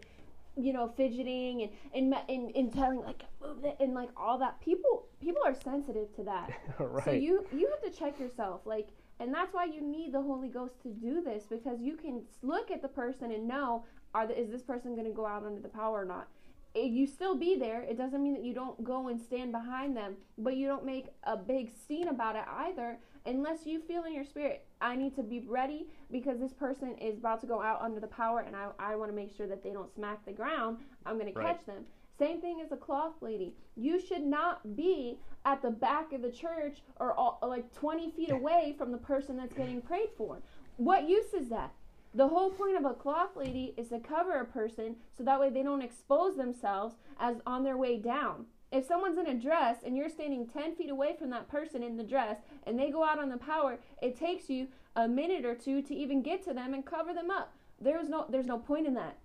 you 0.56 0.72
know, 0.72 0.92
fidgeting 0.96 1.62
and 1.62 1.70
and 1.94 2.14
and, 2.28 2.54
and 2.54 2.72
telling 2.72 3.00
like 3.00 3.22
move 3.42 3.64
it 3.64 3.76
and 3.80 3.94
like 3.94 4.10
all 4.16 4.38
that. 4.38 4.60
People 4.60 5.06
people 5.20 5.42
are 5.44 5.54
sensitive 5.54 6.14
to 6.16 6.22
that. 6.24 6.50
right. 6.78 7.04
So 7.04 7.10
you 7.12 7.46
you 7.52 7.68
have 7.70 7.92
to 7.92 7.98
check 7.98 8.20
yourself, 8.20 8.60
like, 8.64 8.88
and 9.20 9.34
that's 9.34 9.52
why 9.52 9.64
you 9.64 9.80
need 9.80 10.12
the 10.12 10.22
Holy 10.22 10.48
Ghost 10.48 10.80
to 10.82 10.90
do 10.90 11.22
this 11.22 11.44
because 11.48 11.80
you 11.80 11.96
can 11.96 12.22
look 12.42 12.70
at 12.70 12.82
the 12.82 12.88
person 12.88 13.32
and 13.32 13.48
know 13.48 13.84
are 14.14 14.26
the, 14.28 14.40
is 14.40 14.48
this 14.48 14.62
person 14.62 14.94
going 14.94 15.06
to 15.08 15.12
go 15.12 15.26
out 15.26 15.44
under 15.44 15.60
the 15.60 15.68
power 15.68 16.02
or 16.02 16.04
not. 16.04 16.28
You 16.74 17.06
still 17.06 17.36
be 17.36 17.56
there. 17.56 17.82
It 17.82 17.96
doesn't 17.96 18.22
mean 18.22 18.34
that 18.34 18.44
you 18.44 18.54
don't 18.54 18.82
go 18.82 19.08
and 19.08 19.20
stand 19.20 19.52
behind 19.52 19.96
them, 19.96 20.16
but 20.38 20.56
you 20.56 20.66
don't 20.66 20.84
make 20.84 21.06
a 21.22 21.36
big 21.36 21.70
scene 21.86 22.08
about 22.08 22.36
it 22.36 22.44
either 22.48 22.98
unless 23.26 23.66
you 23.66 23.80
feel 23.80 24.04
in 24.04 24.12
your 24.12 24.24
spirit, 24.24 24.66
I 24.80 24.96
need 24.96 25.14
to 25.16 25.22
be 25.22 25.40
ready 25.40 25.86
because 26.10 26.38
this 26.38 26.52
person 26.52 26.94
is 27.00 27.18
about 27.18 27.40
to 27.40 27.46
go 27.46 27.62
out 27.62 27.80
under 27.80 28.00
the 28.00 28.06
power 28.06 28.40
and 28.40 28.54
I, 28.54 28.68
I 28.78 28.96
want 28.96 29.10
to 29.10 29.16
make 29.16 29.34
sure 29.34 29.46
that 29.46 29.62
they 29.62 29.70
don't 29.70 29.92
smack 29.94 30.24
the 30.24 30.32
ground. 30.32 30.78
I'm 31.06 31.18
going 31.18 31.32
to 31.32 31.40
catch 31.40 31.64
them. 31.64 31.84
Same 32.18 32.40
thing 32.40 32.60
as 32.64 32.70
a 32.70 32.76
cloth 32.76 33.14
lady. 33.20 33.54
You 33.76 34.00
should 34.00 34.22
not 34.22 34.76
be 34.76 35.18
at 35.44 35.62
the 35.62 35.70
back 35.70 36.12
of 36.12 36.22
the 36.22 36.30
church 36.30 36.82
or 37.00 37.12
all, 37.14 37.38
like 37.42 37.72
20 37.74 38.10
feet 38.12 38.30
away 38.30 38.74
from 38.78 38.92
the 38.92 38.98
person 38.98 39.36
that's 39.36 39.54
getting 39.54 39.80
prayed 39.80 40.10
for. 40.16 40.38
What 40.76 41.08
use 41.08 41.34
is 41.34 41.48
that? 41.48 41.72
The 42.14 42.28
whole 42.28 42.50
point 42.50 42.76
of 42.76 42.84
a 42.84 42.94
cloth 42.94 43.36
lady 43.36 43.74
is 43.76 43.88
to 43.88 43.98
cover 43.98 44.38
a 44.38 44.44
person 44.44 44.96
so 45.16 45.24
that 45.24 45.40
way 45.40 45.50
they 45.50 45.64
don't 45.64 45.82
expose 45.82 46.36
themselves 46.36 46.94
as 47.18 47.36
on 47.44 47.64
their 47.64 47.76
way 47.76 47.98
down. 47.98 48.46
If 48.70 48.86
someone's 48.86 49.18
in 49.18 49.26
a 49.26 49.34
dress 49.34 49.78
and 49.84 49.96
you're 49.96 50.08
standing 50.08 50.46
10 50.46 50.76
feet 50.76 50.90
away 50.90 51.16
from 51.18 51.30
that 51.30 51.48
person 51.48 51.82
in 51.82 51.96
the 51.96 52.04
dress 52.04 52.38
and 52.66 52.78
they 52.78 52.90
go 52.90 53.04
out 53.04 53.18
on 53.18 53.30
the 53.30 53.36
power, 53.36 53.78
it 54.00 54.18
takes 54.18 54.48
you 54.48 54.68
a 54.96 55.08
minute 55.08 55.44
or 55.44 55.54
two 55.54 55.82
to 55.82 55.94
even 55.94 56.22
get 56.22 56.44
to 56.44 56.54
them 56.54 56.72
and 56.72 56.86
cover 56.86 57.12
them 57.12 57.30
up. 57.30 57.52
There's 57.80 58.08
no 58.08 58.26
there's 58.28 58.46
no 58.46 58.58
point 58.58 58.86
in 58.86 58.94
that. 58.94 59.16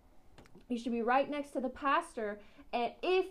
You 0.67 0.77
should 0.77 0.91
be 0.91 1.03
right 1.03 1.29
next 1.29 1.51
to 1.51 1.61
the 1.61 1.69
pastor 1.69 2.39
and 2.73 2.91
if 3.03 3.25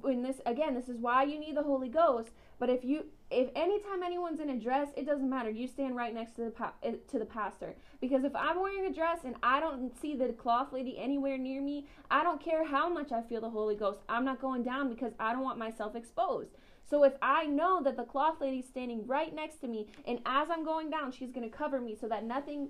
when 0.00 0.22
this 0.22 0.40
again, 0.46 0.74
this 0.74 0.88
is 0.88 0.96
why 0.98 1.24
you 1.24 1.38
need 1.38 1.56
the 1.56 1.62
Holy 1.62 1.88
Ghost, 1.88 2.30
but 2.58 2.70
if 2.70 2.84
you 2.84 3.06
if 3.32 3.48
anytime 3.56 4.02
anyone's 4.02 4.40
in 4.40 4.50
a 4.50 4.58
dress, 4.58 4.88
it 4.96 5.06
doesn't 5.06 5.28
matter. 5.28 5.50
You 5.50 5.66
stand 5.66 5.96
right 5.96 6.14
next 6.14 6.36
to 6.36 6.42
the 6.42 6.72
eh, 6.82 6.94
to 7.10 7.18
the 7.18 7.24
pastor 7.24 7.74
because 8.00 8.24
if 8.24 8.34
I'm 8.36 8.60
wearing 8.60 8.86
a 8.86 8.92
dress 8.92 9.20
and 9.24 9.36
I 9.42 9.60
don't 9.60 9.92
see 10.00 10.14
the 10.14 10.32
cloth 10.32 10.72
lady 10.72 10.98
anywhere 10.98 11.38
near 11.38 11.62
me, 11.62 11.86
I 12.10 12.22
don't 12.22 12.42
care 12.42 12.64
how 12.64 12.88
much 12.88 13.12
I 13.12 13.22
feel 13.22 13.40
the 13.40 13.50
Holy 13.50 13.74
Ghost. 13.74 14.00
I'm 14.08 14.24
not 14.24 14.40
going 14.40 14.62
down 14.62 14.88
because 14.88 15.12
I 15.18 15.32
don't 15.32 15.42
want 15.42 15.58
myself 15.58 15.96
exposed. 15.96 16.50
So 16.88 17.04
if 17.04 17.14
I 17.22 17.46
know 17.46 17.82
that 17.82 17.96
the 17.96 18.04
cloth 18.04 18.40
lady's 18.40 18.66
standing 18.66 19.06
right 19.06 19.34
next 19.34 19.60
to 19.62 19.68
me 19.68 19.86
and 20.06 20.18
as 20.26 20.50
I'm 20.50 20.64
going 20.64 20.90
down, 20.90 21.12
she's 21.12 21.30
going 21.30 21.48
to 21.48 21.56
cover 21.56 21.80
me 21.80 21.96
so 21.98 22.06
that 22.08 22.24
nothing 22.24 22.68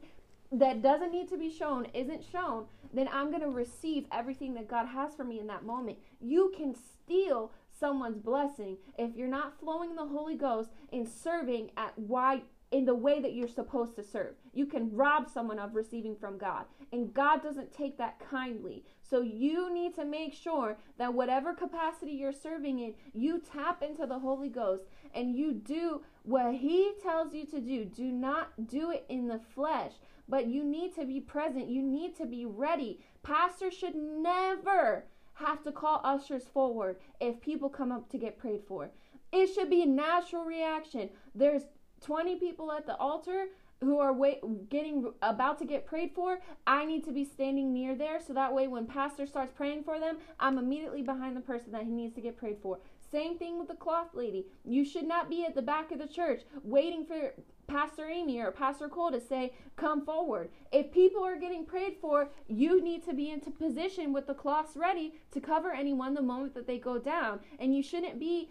that 0.53 0.83
doesn't 0.83 1.13
need 1.13 1.29
to 1.31 1.39
be 1.39 1.51
shown 1.51 1.87
isn't 1.95 2.23
shown, 2.31 2.67
then 2.93 3.09
I'm 3.11 3.31
going 3.31 3.43
to 3.43 3.49
receive 3.49 4.07
everything 4.13 4.55
that 4.55 4.69
God 4.69 4.87
has 4.87 5.15
for 5.15 5.25
me 5.25 5.41
in 5.41 5.47
that 5.47 5.65
moment. 5.65 5.99
You 6.21 6.53
can 6.57 6.75
steal 6.75 7.53
someone's 7.83 8.21
blessing 8.21 8.77
if 8.97 9.17
you're 9.17 9.27
not 9.27 9.59
flowing 9.59 9.97
the 9.97 10.07
Holy 10.07 10.37
Ghost 10.37 10.71
and 10.93 11.09
serving 11.09 11.73
at 11.77 11.99
why 11.99 12.43
in 12.71 12.85
the 12.85 12.95
way 12.95 13.21
that 13.21 13.35
you're 13.35 13.49
supposed 13.49 13.97
to 13.97 14.05
serve. 14.05 14.37
You 14.55 14.67
can 14.67 14.95
rob 14.95 15.29
someone 15.29 15.59
of 15.59 15.75
receiving 15.75 16.15
from 16.15 16.39
God, 16.39 16.65
and 16.93 17.13
God 17.13 17.43
doesn't 17.43 17.73
take 17.73 17.99
that 17.99 18.21
kindly. 18.31 18.85
So 19.03 19.21
you 19.21 19.75
need 19.75 19.97
to 19.97 20.05
make 20.05 20.33
sure 20.33 20.79
that 20.97 21.13
whatever 21.13 21.55
capacity 21.55 22.13
you're 22.13 22.33
serving 22.33 22.79
in, 22.79 22.95
you 23.13 23.41
tap 23.41 23.83
into 23.83 24.07
the 24.07 24.21
Holy 24.21 24.49
Ghost 24.49 24.85
and 25.13 25.35
you 25.35 25.53
do 25.53 26.03
what 26.23 26.55
He 26.55 26.93
tells 27.03 27.35
you 27.35 27.45
to 27.47 27.61
do. 27.61 27.85
Do 27.85 28.13
not 28.13 28.69
do 28.69 28.93
it 28.93 29.05
in 29.09 29.27
the 29.27 29.41
flesh, 29.55 29.93
but 30.29 30.47
you 30.47 30.65
need 30.65 30.95
to 30.95 31.05
be 31.05 31.21
present. 31.21 31.69
You 31.69 31.83
need 31.83 32.17
to 32.17 32.27
be 32.27 32.47
ready. 32.47 33.01
Pastors 33.25 33.75
should 33.75 33.97
never 33.97 35.05
have 35.45 35.63
to 35.65 35.73
call 35.73 36.01
ushers 36.05 36.45
forward 36.45 36.97
if 37.21 37.41
people 37.41 37.69
come 37.69 37.93
up 37.93 38.09
to 38.11 38.19
get 38.19 38.39
prayed 38.39 38.63
for. 38.67 38.91
It 39.33 39.49
should 39.49 39.71
be 39.71 39.83
a 39.83 39.87
natural 39.87 40.45
reaction. 40.45 41.09
There's 41.35 41.63
20 42.03 42.37
people 42.37 42.73
at 42.73 42.87
the 42.87 42.97
altar 42.97 43.47
who 43.83 43.99
are 43.99 44.13
wait, 44.13 44.39
getting 44.69 45.13
about 45.23 45.59
to 45.59 45.65
get 45.65 45.85
prayed 45.85 46.13
for, 46.15 46.39
I 46.67 46.85
need 46.85 47.05
to 47.05 47.13
be 47.13 47.25
standing 47.25 47.73
near 47.73 47.97
there 47.97 48.21
so 48.25 48.33
that 48.33 48.55
way 48.55 48.69
when 48.69 48.87
pastor 48.87 49.27
starts 49.27 49.53
praying 49.53 49.83
for 49.83 49.99
them, 49.99 50.19
I'm 50.39 50.59
immediately 50.59 51.03
behind 51.03 51.37
the 51.37 51.41
person 51.41 51.73
that 51.73 51.83
he 51.83 51.91
needs 51.91 52.15
to 52.15 52.21
get 52.21 52.37
prayed 52.37 52.59
for. 52.63 52.79
Same 53.13 53.37
thing 53.39 53.59
with 53.59 53.69
the 53.69 53.75
cloth 53.75 54.15
lady. 54.15 54.47
You 54.65 54.85
should 54.87 55.07
not 55.07 55.29
be 55.29 55.45
at 55.45 55.55
the 55.55 55.61
back 55.61 55.93
of 55.93 55.99
the 55.99 56.07
church 56.07 56.43
waiting 56.65 57.05
for 57.05 57.35
Pastor 57.67 58.09
Amy 58.09 58.41
or 58.41 58.51
Pastor 58.51 58.89
Cole 58.89 59.13
to 59.13 59.21
say, 59.21 59.53
come 59.77 60.05
forward. 60.05 60.51
If 60.73 60.93
people 60.93 61.23
are 61.23 61.39
getting 61.39 61.67
prayed 61.67 61.97
for, 62.01 62.31
you 62.49 62.83
need 62.83 63.05
to 63.05 63.13
be 63.13 63.31
into 63.31 63.51
position 63.51 64.15
with 64.15 64.27
the 64.27 64.35
cloths 64.35 64.77
ready 64.77 65.15
to 65.31 65.41
cover 65.41 65.73
anyone 65.73 66.15
the 66.15 66.23
moment 66.23 66.55
that 66.55 66.67
they 66.67 66.79
go 66.79 66.99
down. 66.99 67.41
And 67.59 67.77
you 67.77 67.83
shouldn't 67.83 68.19
be 68.19 68.51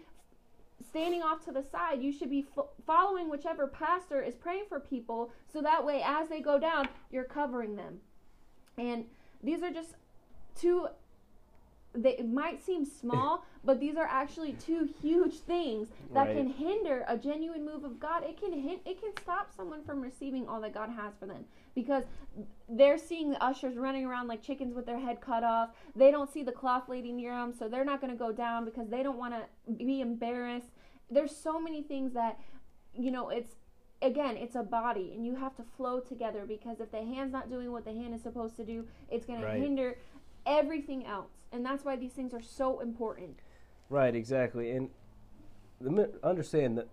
standing 0.88 1.22
off 1.22 1.44
to 1.44 1.52
the 1.52 1.64
side. 1.64 2.00
You 2.00 2.12
should 2.12 2.30
be 2.30 2.42
fo- 2.42 2.70
following 2.86 3.28
whichever 3.28 3.66
pastor 3.66 4.22
is 4.22 4.36
praying 4.36 4.64
for 4.68 4.78
people 4.78 5.32
so 5.52 5.60
that 5.60 5.84
way, 5.84 6.02
as 6.04 6.28
they 6.28 6.40
go 6.40 6.58
down, 6.58 6.88
you're 7.10 7.24
covering 7.24 7.74
them. 7.74 7.98
And 8.78 9.06
these 9.42 9.62
are 9.62 9.70
just 9.72 9.94
two 10.54 10.86
they 11.94 12.22
might 12.22 12.64
seem 12.64 12.84
small, 12.84 13.44
but 13.64 13.80
these 13.80 13.96
are 13.96 14.06
actually 14.06 14.52
two 14.54 14.88
huge 15.00 15.40
things 15.40 15.88
that 16.12 16.28
right. 16.28 16.36
can 16.36 16.48
hinder 16.48 17.04
a 17.08 17.16
genuine 17.16 17.64
move 17.64 17.84
of 17.84 18.00
God. 18.00 18.24
It 18.24 18.40
can 18.40 18.52
hint, 18.52 18.80
it 18.84 19.00
can 19.00 19.12
stop 19.22 19.50
someone 19.56 19.84
from 19.84 20.00
receiving 20.00 20.48
all 20.48 20.60
that 20.62 20.74
God 20.74 20.90
has 20.90 21.12
for 21.18 21.26
them 21.26 21.44
because 21.74 22.04
they're 22.68 22.98
seeing 22.98 23.30
the 23.30 23.42
ushers 23.42 23.76
running 23.76 24.04
around 24.04 24.28
like 24.28 24.42
chickens 24.42 24.74
with 24.74 24.86
their 24.86 24.98
head 24.98 25.20
cut 25.20 25.44
off. 25.44 25.70
They 25.94 26.10
don't 26.10 26.32
see 26.32 26.42
the 26.42 26.52
cloth 26.52 26.88
lady 26.88 27.12
near 27.12 27.32
them, 27.32 27.52
so 27.56 27.68
they're 27.68 27.84
not 27.84 28.00
going 28.00 28.12
to 28.12 28.18
go 28.18 28.32
down 28.32 28.64
because 28.64 28.88
they 28.88 29.02
don't 29.02 29.18
want 29.18 29.34
to 29.34 29.72
be 29.72 30.00
embarrassed. 30.00 30.70
There's 31.10 31.36
so 31.36 31.60
many 31.60 31.82
things 31.82 32.14
that 32.14 32.38
you 32.94 33.10
know, 33.10 33.30
it's 33.30 33.54
again, 34.00 34.36
it's 34.36 34.56
a 34.56 34.62
body 34.62 35.12
and 35.14 35.24
you 35.24 35.36
have 35.36 35.54
to 35.56 35.62
flow 35.76 36.00
together 36.00 36.44
because 36.46 36.80
if 36.80 36.90
the 36.90 36.98
hand's 36.98 37.32
not 37.32 37.48
doing 37.48 37.70
what 37.70 37.84
the 37.84 37.92
hand 37.92 38.14
is 38.14 38.22
supposed 38.22 38.56
to 38.56 38.64
do, 38.64 38.84
it's 39.10 39.24
going 39.24 39.40
right. 39.40 39.54
to 39.54 39.60
hinder 39.60 39.96
everything 40.46 41.06
else. 41.06 41.30
And 41.52 41.64
that's 41.64 41.84
why 41.84 41.96
these 41.96 42.12
things 42.12 42.32
are 42.32 42.42
so 42.42 42.80
important. 42.80 43.38
Right, 43.88 44.14
exactly. 44.14 44.70
And 44.72 44.88
understand 46.22 46.78
that 46.78 46.88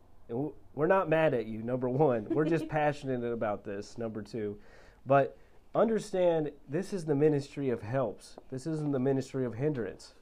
we're 0.75 0.87
not 0.87 1.09
mad 1.09 1.33
at 1.33 1.45
you, 1.47 1.61
number 1.61 1.89
one. 1.89 2.27
We're 2.29 2.45
just 2.45 2.67
passionate 2.69 3.23
about 3.23 3.63
this, 3.63 3.97
number 3.97 4.21
two. 4.21 4.57
But 5.05 5.37
understand 5.73 6.51
this 6.67 6.93
is 6.93 7.05
the 7.05 7.15
ministry 7.15 7.69
of 7.69 7.81
helps. 7.81 8.35
This 8.51 8.67
isn't 8.67 8.91
the 8.91 8.99
ministry 8.99 9.45
of 9.45 9.53
hindrance. 9.53 10.13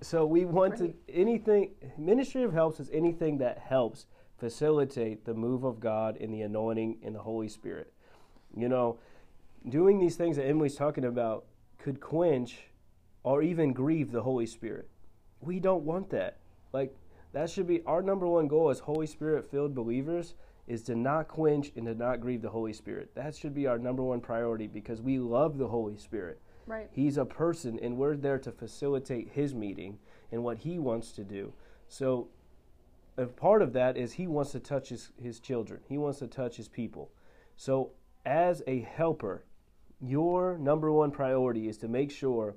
So 0.00 0.26
we 0.26 0.44
want 0.44 0.80
right. 0.80 0.94
to 1.08 1.14
anything 1.14 1.70
ministry 1.96 2.42
of 2.42 2.52
helps 2.52 2.80
is 2.80 2.90
anything 2.92 3.38
that 3.38 3.58
helps 3.58 4.06
facilitate 4.38 5.24
the 5.24 5.32
move 5.32 5.64
of 5.64 5.80
God 5.80 6.16
in 6.18 6.30
the 6.30 6.42
anointing 6.42 6.98
in 7.02 7.14
the 7.14 7.20
Holy 7.20 7.48
Spirit. 7.48 7.92
You 8.54 8.68
know, 8.68 8.98
doing 9.68 9.98
these 9.98 10.16
things 10.16 10.36
that 10.36 10.46
Emily's 10.46 10.74
talking 10.74 11.04
about 11.04 11.46
could 11.86 12.00
quench 12.00 12.64
or 13.22 13.42
even 13.42 13.72
grieve 13.72 14.10
the 14.10 14.22
Holy 14.22 14.44
Spirit. 14.44 14.88
We 15.40 15.60
don't 15.60 15.84
want 15.84 16.10
that. 16.10 16.38
Like, 16.72 16.92
that 17.32 17.48
should 17.48 17.68
be 17.68 17.80
our 17.86 18.02
number 18.02 18.26
one 18.26 18.48
goal 18.48 18.70
as 18.70 18.80
Holy 18.80 19.06
Spirit 19.06 19.48
filled 19.48 19.72
believers 19.72 20.34
is 20.66 20.82
to 20.82 20.96
not 20.96 21.28
quench 21.28 21.70
and 21.76 21.86
to 21.86 21.94
not 21.94 22.20
grieve 22.20 22.42
the 22.42 22.48
Holy 22.48 22.72
Spirit. 22.72 23.14
That 23.14 23.36
should 23.36 23.54
be 23.54 23.68
our 23.68 23.78
number 23.78 24.02
one 24.02 24.20
priority 24.20 24.66
because 24.66 25.00
we 25.00 25.20
love 25.20 25.58
the 25.58 25.68
Holy 25.68 25.96
Spirit. 25.96 26.40
Right. 26.66 26.88
He's 26.90 27.18
a 27.18 27.24
person 27.24 27.78
and 27.80 27.96
we're 27.96 28.16
there 28.16 28.40
to 28.40 28.50
facilitate 28.50 29.28
his 29.28 29.54
meeting 29.54 29.96
and 30.32 30.42
what 30.42 30.58
he 30.58 30.80
wants 30.80 31.12
to 31.12 31.22
do. 31.22 31.52
So 31.86 32.26
a 33.16 33.26
part 33.26 33.62
of 33.62 33.72
that 33.74 33.96
is 33.96 34.14
he 34.14 34.26
wants 34.26 34.50
to 34.50 34.58
touch 34.58 34.88
his, 34.88 35.10
his 35.22 35.38
children. 35.38 35.82
He 35.88 35.98
wants 35.98 36.18
to 36.18 36.26
touch 36.26 36.56
his 36.56 36.66
people. 36.66 37.12
So 37.56 37.92
as 38.24 38.64
a 38.66 38.80
helper, 38.80 39.44
your 40.00 40.58
number 40.58 40.92
one 40.92 41.10
priority 41.10 41.68
is 41.68 41.78
to 41.78 41.88
make 41.88 42.10
sure 42.10 42.56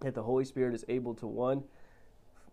that 0.00 0.14
the 0.14 0.22
Holy 0.22 0.44
Spirit 0.44 0.74
is 0.74 0.84
able 0.88 1.14
to 1.14 1.26
one 1.26 1.64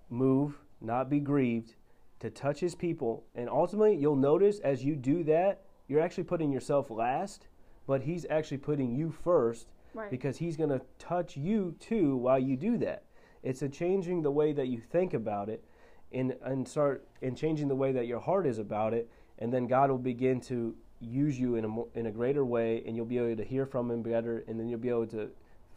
move, 0.10 0.58
not 0.82 1.10
be 1.10 1.20
grieved, 1.20 1.76
to 2.20 2.30
touch 2.30 2.60
his 2.60 2.76
people. 2.76 3.24
And 3.36 3.50
ultimately, 3.50 3.96
you'll 3.96 4.16
notice 4.16 4.60
as 4.60 4.84
you 4.84 4.96
do 4.96 5.24
that, 5.26 5.62
you're 5.88 6.02
actually 6.02 6.24
putting 6.24 6.52
yourself 6.52 6.90
last, 6.90 7.48
but 7.86 8.02
he's 8.02 8.26
actually 8.30 8.58
putting 8.58 8.94
you 8.94 9.12
first 9.12 9.68
right. 9.94 10.10
because 10.10 10.38
he's 10.38 10.58
going 10.58 10.70
to 10.70 10.82
touch 11.00 11.38
you 11.38 11.76
too 11.80 12.18
while 12.18 12.40
you 12.40 12.58
do 12.58 12.78
that. 12.80 13.04
It's 13.44 13.62
a 13.62 13.70
changing 13.70 14.24
the 14.24 14.32
way 14.32 14.52
that 14.54 14.68
you 14.68 14.80
think 14.80 15.14
about 15.14 15.48
it 15.48 15.64
and, 16.12 16.36
and 16.44 16.68
start 16.68 17.08
and 17.22 17.38
changing 17.38 17.68
the 17.68 17.76
way 17.76 17.92
that 17.92 18.08
your 18.08 18.20
heart 18.20 18.48
is 18.48 18.58
about 18.58 18.94
it. 18.94 19.10
And 19.40 19.54
then 19.54 19.68
God 19.68 19.92
will 19.92 19.98
begin 19.98 20.42
to 20.42 20.76
use 21.00 21.40
you 21.40 21.56
in 21.56 21.66
a, 21.66 22.00
in 22.00 22.06
a 22.08 22.12
greater 22.12 22.44
way 22.44 22.84
and 22.86 22.96
you'll 22.96 23.06
be 23.06 23.18
able 23.18 23.36
to 23.36 23.44
hear 23.44 23.66
from 23.66 23.92
him 23.92 24.02
better 24.02 24.44
and 24.48 24.60
then 24.60 24.68
you'll 24.68 24.80
be 24.80 24.90
able 24.90 25.08
to 25.08 25.30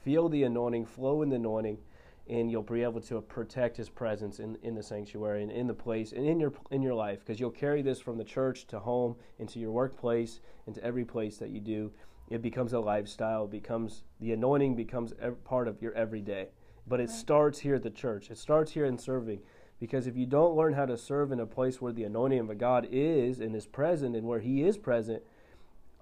feel 0.03 0.29
the 0.29 0.45
anointing, 0.45 0.87
flow 0.87 1.23
in 1.23 1.29
the 1.29 1.37
anointing, 1.37 1.79
and 2.29 2.51
you'll 2.51 2.63
be 2.63 2.83
able 2.83 3.01
to 3.01 3.21
protect 3.23 3.77
his 3.77 3.89
presence 3.89 4.39
in, 4.39 4.57
in 4.63 4.75
the 4.75 4.83
sanctuary 4.83 5.43
and 5.43 5.51
in 5.51 5.67
the 5.67 5.75
place 5.75 6.13
and 6.13 6.25
in 6.25 6.39
your 6.39 6.53
in 6.71 6.81
your 6.81 6.95
life 6.95 7.19
because 7.21 7.41
you'll 7.41 7.51
carry 7.51 7.83
this 7.83 8.01
from 8.01 8.17
the 8.17 8.25
church 8.25 8.67
to 8.69 8.79
home 8.79 9.17
into 9.39 9.59
your 9.59 9.73
workplace 9.73 10.41
into 10.67 10.83
every 10.85 11.05
place 11.05 11.39
that 11.39 11.51
you 11.51 11.61
do. 11.61 11.91
It 12.29 12.41
becomes 12.41 12.73
a 12.73 12.79
lifestyle 12.79 13.45
it 13.45 13.51
becomes 13.51 14.05
the 14.21 14.33
anointing 14.33 14.77
becomes 14.77 15.13
part 15.45 15.67
of 15.67 15.83
your 15.83 15.93
everyday. 15.95 16.49
But 16.87 17.01
it 17.01 17.09
right. 17.09 17.11
starts 17.11 17.59
here 17.59 17.75
at 17.75 17.83
the 17.83 17.91
church. 17.91 18.31
It 18.31 18.39
starts 18.39 18.73
here 18.73 18.87
in 18.87 18.97
serving 18.97 19.41
because 19.81 20.07
if 20.07 20.17
you 20.17 20.27
don't 20.27 20.55
learn 20.55 20.75
how 20.75 20.87
to 20.87 20.97
serve 20.97 21.33
in 21.33 21.41
a 21.41 21.47
place 21.47 21.81
where 21.81 21.93
the 21.93 22.05
anointing 22.05 22.39
of 22.39 22.59
God 22.59 22.87
is 22.93 23.41
and 23.41 23.57
is 23.57 23.67
present 23.67 24.15
and 24.15 24.27
where 24.27 24.41
he 24.41 24.63
is 24.63 24.79
present 24.79 25.23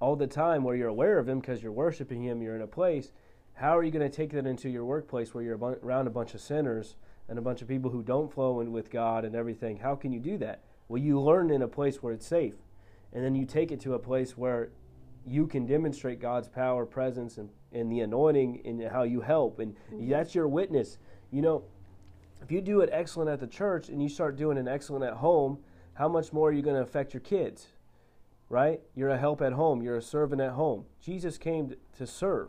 all 0.00 0.16
the 0.16 0.26
time 0.26 0.62
where 0.62 0.76
you're 0.76 0.88
aware 0.88 1.18
of 1.18 1.28
him 1.28 1.40
because 1.40 1.62
you're 1.62 1.72
worshiping 1.72 2.22
him 2.22 2.42
you're 2.42 2.56
in 2.56 2.62
a 2.62 2.66
place 2.66 3.12
how 3.58 3.76
are 3.76 3.82
you 3.82 3.90
going 3.90 4.08
to 4.08 4.16
take 4.16 4.30
that 4.30 4.46
into 4.46 4.68
your 4.68 4.84
workplace 4.84 5.34
where 5.34 5.42
you're 5.42 5.56
around 5.56 6.06
a 6.06 6.10
bunch 6.10 6.32
of 6.32 6.40
sinners 6.40 6.94
and 7.28 7.40
a 7.40 7.42
bunch 7.42 7.60
of 7.60 7.66
people 7.66 7.90
who 7.90 8.04
don't 8.04 8.32
flow 8.32 8.60
in 8.60 8.70
with 8.70 8.88
God 8.88 9.24
and 9.24 9.34
everything? 9.34 9.78
How 9.78 9.96
can 9.96 10.12
you 10.12 10.20
do 10.20 10.38
that? 10.38 10.62
Well, 10.86 11.02
you 11.02 11.20
learn 11.20 11.50
in 11.50 11.62
a 11.62 11.68
place 11.68 12.00
where 12.00 12.12
it's 12.12 12.26
safe. 12.26 12.54
And 13.12 13.24
then 13.24 13.34
you 13.34 13.44
take 13.44 13.72
it 13.72 13.80
to 13.80 13.94
a 13.94 13.98
place 13.98 14.38
where 14.38 14.70
you 15.26 15.48
can 15.48 15.66
demonstrate 15.66 16.20
God's 16.20 16.48
power, 16.48 16.86
presence, 16.86 17.36
and, 17.36 17.48
and 17.72 17.90
the 17.90 17.98
anointing 18.00 18.60
in 18.64 18.80
how 18.80 19.02
you 19.02 19.22
help. 19.22 19.58
And 19.58 19.74
mm-hmm. 19.92 20.08
that's 20.08 20.36
your 20.36 20.46
witness. 20.46 20.98
You 21.32 21.42
know, 21.42 21.64
if 22.42 22.50
you 22.52 22.60
do 22.60 22.80
it 22.80 22.90
excellent 22.92 23.30
at 23.30 23.40
the 23.40 23.46
church 23.46 23.88
and 23.88 24.02
you 24.02 24.08
start 24.08 24.36
doing 24.36 24.56
it 24.56 24.68
excellent 24.68 25.04
at 25.04 25.14
home, 25.14 25.58
how 25.94 26.08
much 26.08 26.32
more 26.32 26.48
are 26.48 26.52
you 26.52 26.62
going 26.62 26.76
to 26.76 26.82
affect 26.82 27.12
your 27.12 27.20
kids? 27.20 27.68
Right? 28.48 28.80
You're 28.94 29.10
a 29.10 29.18
help 29.18 29.42
at 29.42 29.52
home, 29.52 29.82
you're 29.82 29.96
a 29.96 30.02
servant 30.02 30.40
at 30.40 30.52
home. 30.52 30.84
Jesus 31.00 31.36
came 31.36 31.74
to 31.96 32.06
serve. 32.06 32.48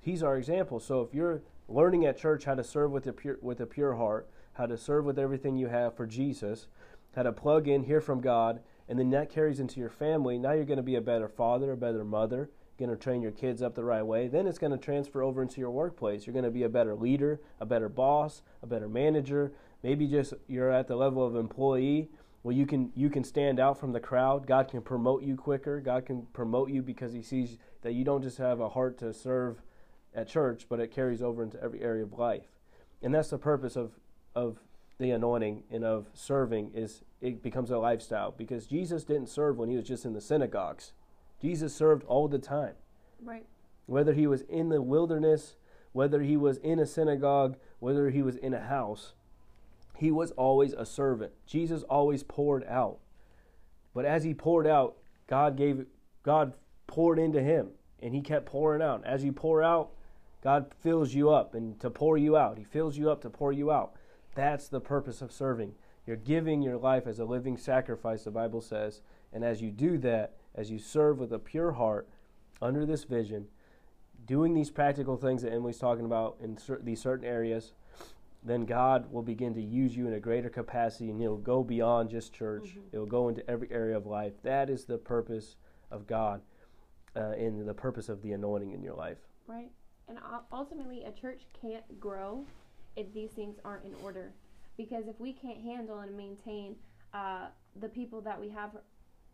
He's 0.00 0.22
our 0.22 0.36
example. 0.36 0.78
So 0.78 1.00
if 1.00 1.14
you're 1.14 1.42
learning 1.68 2.06
at 2.06 2.18
church 2.18 2.44
how 2.44 2.54
to 2.54 2.64
serve 2.64 2.90
with 2.90 3.06
a 3.06 3.12
pure, 3.12 3.38
with 3.40 3.60
a 3.60 3.66
pure 3.66 3.94
heart, 3.94 4.28
how 4.54 4.66
to 4.66 4.76
serve 4.76 5.04
with 5.04 5.18
everything 5.18 5.56
you 5.56 5.68
have 5.68 5.96
for 5.96 6.06
Jesus, 6.06 6.66
how 7.14 7.22
to 7.22 7.32
plug 7.32 7.66
in, 7.66 7.84
hear 7.84 8.00
from 8.00 8.20
God, 8.20 8.60
and 8.88 8.98
then 8.98 9.10
that 9.10 9.30
carries 9.30 9.58
into 9.58 9.80
your 9.80 9.90
family, 9.90 10.38
now 10.38 10.52
you're 10.52 10.64
going 10.64 10.76
to 10.76 10.82
be 10.82 10.96
a 10.96 11.00
better 11.00 11.28
father, 11.28 11.72
a 11.72 11.76
better 11.76 12.04
mother, 12.04 12.50
going 12.78 12.90
to 12.90 12.96
train 12.96 13.22
your 13.22 13.32
kids 13.32 13.62
up 13.62 13.74
the 13.74 13.84
right 13.84 14.04
way. 14.04 14.28
Then 14.28 14.46
it's 14.46 14.58
going 14.58 14.72
to 14.72 14.78
transfer 14.78 15.22
over 15.22 15.42
into 15.42 15.60
your 15.60 15.70
workplace. 15.70 16.26
You're 16.26 16.34
going 16.34 16.44
to 16.44 16.50
be 16.50 16.62
a 16.62 16.68
better 16.68 16.94
leader, 16.94 17.40
a 17.60 17.66
better 17.66 17.88
boss, 17.88 18.42
a 18.62 18.66
better 18.66 18.88
manager. 18.88 19.52
Maybe 19.82 20.06
just 20.06 20.34
you're 20.46 20.70
at 20.70 20.88
the 20.88 20.96
level 20.96 21.24
of 21.24 21.36
employee 21.36 22.10
well 22.42 22.54
you 22.54 22.66
can 22.66 22.92
you 22.94 23.10
can 23.10 23.24
stand 23.24 23.58
out 23.58 23.78
from 23.78 23.92
the 23.92 23.98
crowd 23.98 24.46
god 24.46 24.68
can 24.68 24.80
promote 24.80 25.22
you 25.22 25.34
quicker 25.34 25.80
god 25.80 26.06
can 26.06 26.22
promote 26.32 26.70
you 26.70 26.80
because 26.80 27.12
he 27.12 27.20
sees 27.20 27.58
that 27.82 27.92
you 27.92 28.04
don't 28.04 28.22
just 28.22 28.38
have 28.38 28.60
a 28.60 28.68
heart 28.68 28.98
to 28.98 29.12
serve 29.12 29.62
at 30.16 30.26
church, 30.26 30.66
but 30.68 30.80
it 30.80 30.90
carries 30.90 31.22
over 31.22 31.42
into 31.42 31.62
every 31.62 31.82
area 31.82 32.02
of 32.02 32.14
life. 32.14 32.46
And 33.02 33.14
that's 33.14 33.30
the 33.30 33.38
purpose 33.38 33.76
of, 33.76 33.92
of 34.34 34.58
the 34.98 35.10
anointing 35.10 35.62
and 35.70 35.84
of 35.84 36.06
serving 36.14 36.72
is 36.74 37.02
it 37.20 37.42
becomes 37.42 37.70
a 37.70 37.78
lifestyle 37.78 38.32
because 38.36 38.66
Jesus 38.66 39.04
didn't 39.04 39.28
serve 39.28 39.58
when 39.58 39.68
he 39.68 39.76
was 39.76 39.86
just 39.86 40.06
in 40.06 40.14
the 40.14 40.20
synagogues. 40.20 40.92
Jesus 41.40 41.74
served 41.74 42.04
all 42.04 42.28
the 42.28 42.38
time. 42.38 42.74
Right. 43.22 43.46
Whether 43.86 44.14
he 44.14 44.26
was 44.26 44.42
in 44.42 44.68
the 44.68 44.82
wilderness, 44.82 45.56
whether 45.92 46.22
he 46.22 46.36
was 46.36 46.58
in 46.58 46.78
a 46.78 46.86
synagogue, 46.86 47.56
whether 47.78 48.10
he 48.10 48.22
was 48.22 48.36
in 48.36 48.54
a 48.54 48.60
house, 48.60 49.14
he 49.96 50.10
was 50.10 50.30
always 50.32 50.72
a 50.72 50.84
servant. 50.84 51.32
Jesus 51.46 51.82
always 51.84 52.22
poured 52.22 52.64
out. 52.64 52.98
But 53.94 54.04
as 54.04 54.24
he 54.24 54.34
poured 54.34 54.66
out, 54.66 54.96
God 55.26 55.56
gave 55.56 55.86
God 56.22 56.52
poured 56.86 57.18
into 57.18 57.42
him 57.42 57.70
and 58.00 58.14
he 58.14 58.20
kept 58.20 58.46
pouring 58.46 58.82
out. 58.82 59.04
As 59.04 59.24
you 59.24 59.32
pour 59.32 59.62
out, 59.62 59.90
God 60.42 60.72
fills 60.80 61.14
you 61.14 61.30
up 61.30 61.54
and 61.54 61.80
to 61.80 61.90
pour 61.90 62.18
you 62.18 62.36
out. 62.36 62.58
He 62.58 62.64
fills 62.64 62.96
you 62.96 63.10
up 63.10 63.22
to 63.22 63.30
pour 63.30 63.52
you 63.52 63.72
out. 63.72 63.94
That's 64.34 64.68
the 64.68 64.80
purpose 64.80 65.22
of 65.22 65.32
serving. 65.32 65.74
You're 66.06 66.16
giving 66.16 66.62
your 66.62 66.76
life 66.76 67.06
as 67.06 67.18
a 67.18 67.24
living 67.24 67.56
sacrifice, 67.56 68.24
the 68.24 68.30
Bible 68.30 68.60
says. 68.60 69.00
And 69.32 69.42
as 69.42 69.60
you 69.60 69.70
do 69.70 69.98
that, 69.98 70.34
as 70.56 70.70
you 70.70 70.78
serve 70.78 71.18
with 71.18 71.32
a 71.32 71.38
pure 71.38 71.72
heart 71.72 72.08
under 72.62 72.86
this 72.86 73.04
vision, 73.04 73.46
doing 74.24 74.54
these 74.54 74.70
practical 74.70 75.16
things 75.16 75.42
that 75.42 75.52
Emily's 75.52 75.78
talking 75.78 76.04
about 76.04 76.36
in 76.42 76.56
cer- 76.56 76.80
these 76.82 77.00
certain 77.00 77.26
areas, 77.26 77.72
then 78.42 78.64
God 78.64 79.12
will 79.12 79.22
begin 79.22 79.54
to 79.54 79.62
use 79.62 79.96
you 79.96 80.06
in 80.06 80.14
a 80.14 80.20
greater 80.20 80.48
capacity 80.48 81.10
and 81.10 81.20
it'll 81.20 81.36
go 81.36 81.62
beyond 81.62 82.10
just 82.10 82.32
church. 82.32 82.70
Mm-hmm. 82.70 82.88
It'll 82.92 83.06
go 83.06 83.28
into 83.28 83.48
every 83.50 83.70
area 83.70 83.96
of 83.96 84.06
life. 84.06 84.34
That 84.42 84.70
is 84.70 84.84
the 84.84 84.98
purpose 84.98 85.56
of 85.90 86.06
God 86.06 86.40
uh, 87.14 87.32
and 87.32 87.66
the 87.66 87.74
purpose 87.74 88.08
of 88.08 88.22
the 88.22 88.32
anointing 88.32 88.72
in 88.72 88.82
your 88.82 88.94
life. 88.94 89.18
Right. 89.46 89.70
And 90.08 90.18
ultimately, 90.52 91.02
a 91.02 91.10
church 91.10 91.42
can't 91.60 91.98
grow 91.98 92.44
if 92.94 93.12
these 93.12 93.30
things 93.30 93.56
aren't 93.64 93.84
in 93.84 93.94
order. 94.04 94.32
Because 94.76 95.08
if 95.08 95.18
we 95.18 95.32
can't 95.32 95.60
handle 95.60 96.00
and 96.00 96.16
maintain 96.16 96.76
uh, 97.12 97.46
the 97.80 97.88
people 97.88 98.20
that 98.20 98.40
we 98.40 98.48
have 98.50 98.70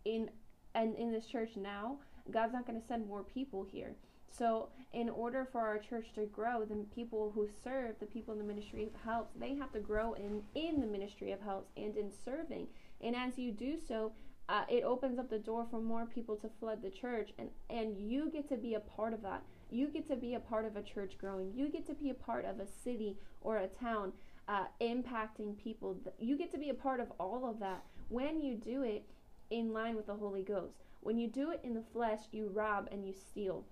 in 0.04 0.30
and 0.74 0.94
in 0.96 1.12
this 1.12 1.26
church 1.26 1.50
now, 1.56 1.96
God's 2.30 2.52
not 2.52 2.66
going 2.66 2.80
to 2.80 2.86
send 2.86 3.06
more 3.06 3.22
people 3.22 3.66
here. 3.70 3.94
So, 4.30 4.70
in 4.92 5.10
order 5.10 5.46
for 5.50 5.60
our 5.60 5.78
church 5.78 6.06
to 6.14 6.24
grow, 6.24 6.64
the 6.64 6.86
people 6.94 7.32
who 7.34 7.48
serve, 7.62 7.96
the 8.00 8.06
people 8.06 8.32
in 8.32 8.38
the 8.38 8.46
ministry 8.46 8.84
of 8.84 8.94
helps, 9.04 9.34
they 9.38 9.54
have 9.56 9.72
to 9.72 9.80
grow 9.80 10.14
in 10.14 10.42
in 10.54 10.80
the 10.80 10.86
ministry 10.86 11.32
of 11.32 11.40
helps 11.40 11.70
and 11.76 11.96
in 11.96 12.10
serving. 12.24 12.68
And 13.02 13.14
as 13.14 13.38
you 13.38 13.52
do 13.52 13.76
so, 13.76 14.12
uh, 14.48 14.64
it 14.68 14.84
opens 14.84 15.18
up 15.18 15.28
the 15.28 15.38
door 15.38 15.66
for 15.70 15.80
more 15.80 16.06
people 16.06 16.36
to 16.36 16.48
flood 16.60 16.82
the 16.82 16.90
church, 16.90 17.32
and 17.38 17.50
and 17.68 17.96
you 17.96 18.30
get 18.30 18.48
to 18.48 18.56
be 18.56 18.74
a 18.74 18.80
part 18.80 19.12
of 19.12 19.22
that. 19.22 19.42
You 19.70 19.88
get 19.88 20.08
to 20.08 20.16
be 20.16 20.34
a 20.34 20.40
part 20.40 20.64
of 20.64 20.76
a 20.76 20.82
church 20.82 21.16
growing. 21.18 21.52
You 21.54 21.68
get 21.68 21.86
to 21.86 21.94
be 21.94 22.10
a 22.10 22.14
part 22.14 22.44
of 22.44 22.58
a 22.58 22.66
city 22.66 23.18
or 23.42 23.58
a 23.58 23.66
town 23.66 24.12
uh, 24.48 24.64
impacting 24.80 25.56
people. 25.62 25.96
You 26.18 26.36
get 26.36 26.50
to 26.52 26.58
be 26.58 26.70
a 26.70 26.74
part 26.74 27.00
of 27.00 27.12
all 27.18 27.48
of 27.48 27.60
that 27.60 27.84
when 28.08 28.40
you 28.40 28.56
do 28.56 28.82
it 28.82 29.04
in 29.52 29.72
line 29.72 29.94
with 29.94 30.06
the 30.06 30.14
Holy 30.14 30.42
Ghost. 30.42 30.78
When 31.00 31.18
you 31.18 31.28
do 31.28 31.50
it 31.50 31.60
in 31.62 31.74
the 31.74 31.84
flesh, 31.92 32.20
you 32.32 32.48
rob 32.48 32.88
and 32.90 33.06
you 33.06 33.12
steal. 33.12 33.64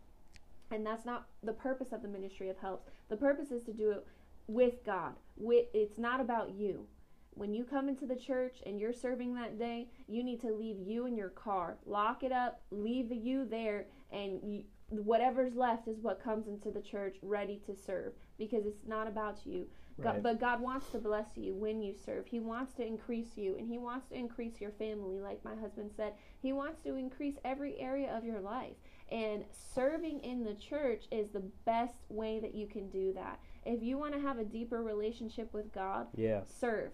And 0.71 0.87
that's 0.87 1.05
not 1.05 1.27
the 1.43 1.53
purpose 1.53 1.93
of 1.93 2.03
the 2.03 2.09
ministry 2.09 2.49
of 2.49 2.59
helps. 2.59 2.87
The 3.09 3.17
purpose 3.17 3.51
is 3.51 3.63
to 3.65 3.73
do 3.73 3.91
it 3.91 4.07
with 4.47 4.85
God. 4.85 5.15
It's 5.41 5.99
not 5.99 6.21
about 6.21 6.51
you. 6.51 6.87
When 7.35 7.55
you 7.55 7.65
come 7.65 7.89
into 7.89 8.07
the 8.07 8.17
church 8.17 8.59
and 8.67 8.79
you're 8.79 8.93
serving 8.93 9.35
that 9.35 9.59
day, 9.59 9.89
you 10.09 10.23
need 10.23 10.41
to 10.43 10.53
leave 10.53 10.79
you 10.79 11.07
in 11.07 11.17
your 11.17 11.31
car. 11.31 11.77
Lock 11.87 12.23
it 12.23 12.33
up, 12.33 12.61
leave 12.71 13.09
the 13.09 13.17
you 13.17 13.45
there, 13.45 13.87
and 14.13 14.65
whatever's 14.91 15.55
left 15.55 15.87
is 15.87 16.01
what 16.01 16.23
comes 16.23 16.49
into 16.49 16.71
the 16.71 16.81
church 16.81 17.17
ready 17.23 17.61
to 17.67 17.75
serve 17.75 18.13
because 18.39 18.67
it's 18.67 18.87
not 18.87 19.07
about 19.07 19.47
you. 19.47 19.67
Right. 20.01 20.15
God, 20.15 20.23
but 20.23 20.41
God 20.41 20.61
wants 20.61 20.91
to 20.91 20.99
bless 20.99 21.37
you 21.37 21.55
when 21.55 21.83
you 21.83 21.95
serve. 21.95 22.27
He 22.27 22.41
wants 22.41 22.75
to 22.75 22.87
increase 22.87 23.37
you 23.37 23.57
and 23.57 23.69
He 23.69 23.79
wants 23.79 24.09
to 24.09 24.15
increase 24.15 24.61
your 24.61 24.73
family, 24.73 25.21
like 25.21 25.45
my 25.45 25.55
husband 25.55 25.91
said. 25.97 26.15
He 26.41 26.53
wants 26.53 26.81
to 26.85 26.97
increase 26.97 27.37
every 27.45 27.79
area 27.79 28.15
of 28.17 28.25
your 28.25 28.41
life. 28.41 28.77
And 29.11 29.45
serving 29.75 30.21
in 30.21 30.45
the 30.45 30.55
church 30.55 31.05
is 31.11 31.31
the 31.31 31.43
best 31.65 31.97
way 32.09 32.41
that 32.41 32.55
you 32.55 32.67
can 32.67 32.89
do 32.91 33.13
that. 33.15 33.41
If 33.65 33.83
you 33.83 33.99
want 33.99 34.15
to 34.15 34.21
have 34.21 34.39
a 34.39 34.45
deeper 34.45 34.83
relationship 34.83 35.53
with 35.53 35.73
God, 35.73 36.07
yeah. 36.17 36.43
serve. 36.47 36.93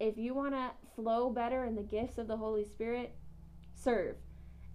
If 0.00 0.18
you 0.18 0.34
want 0.34 0.54
to 0.54 0.70
flow 0.96 1.30
better 1.30 1.64
in 1.64 1.76
the 1.76 1.82
gifts 1.82 2.18
of 2.18 2.26
the 2.26 2.36
Holy 2.36 2.64
Spirit, 2.64 3.14
serve 3.74 4.16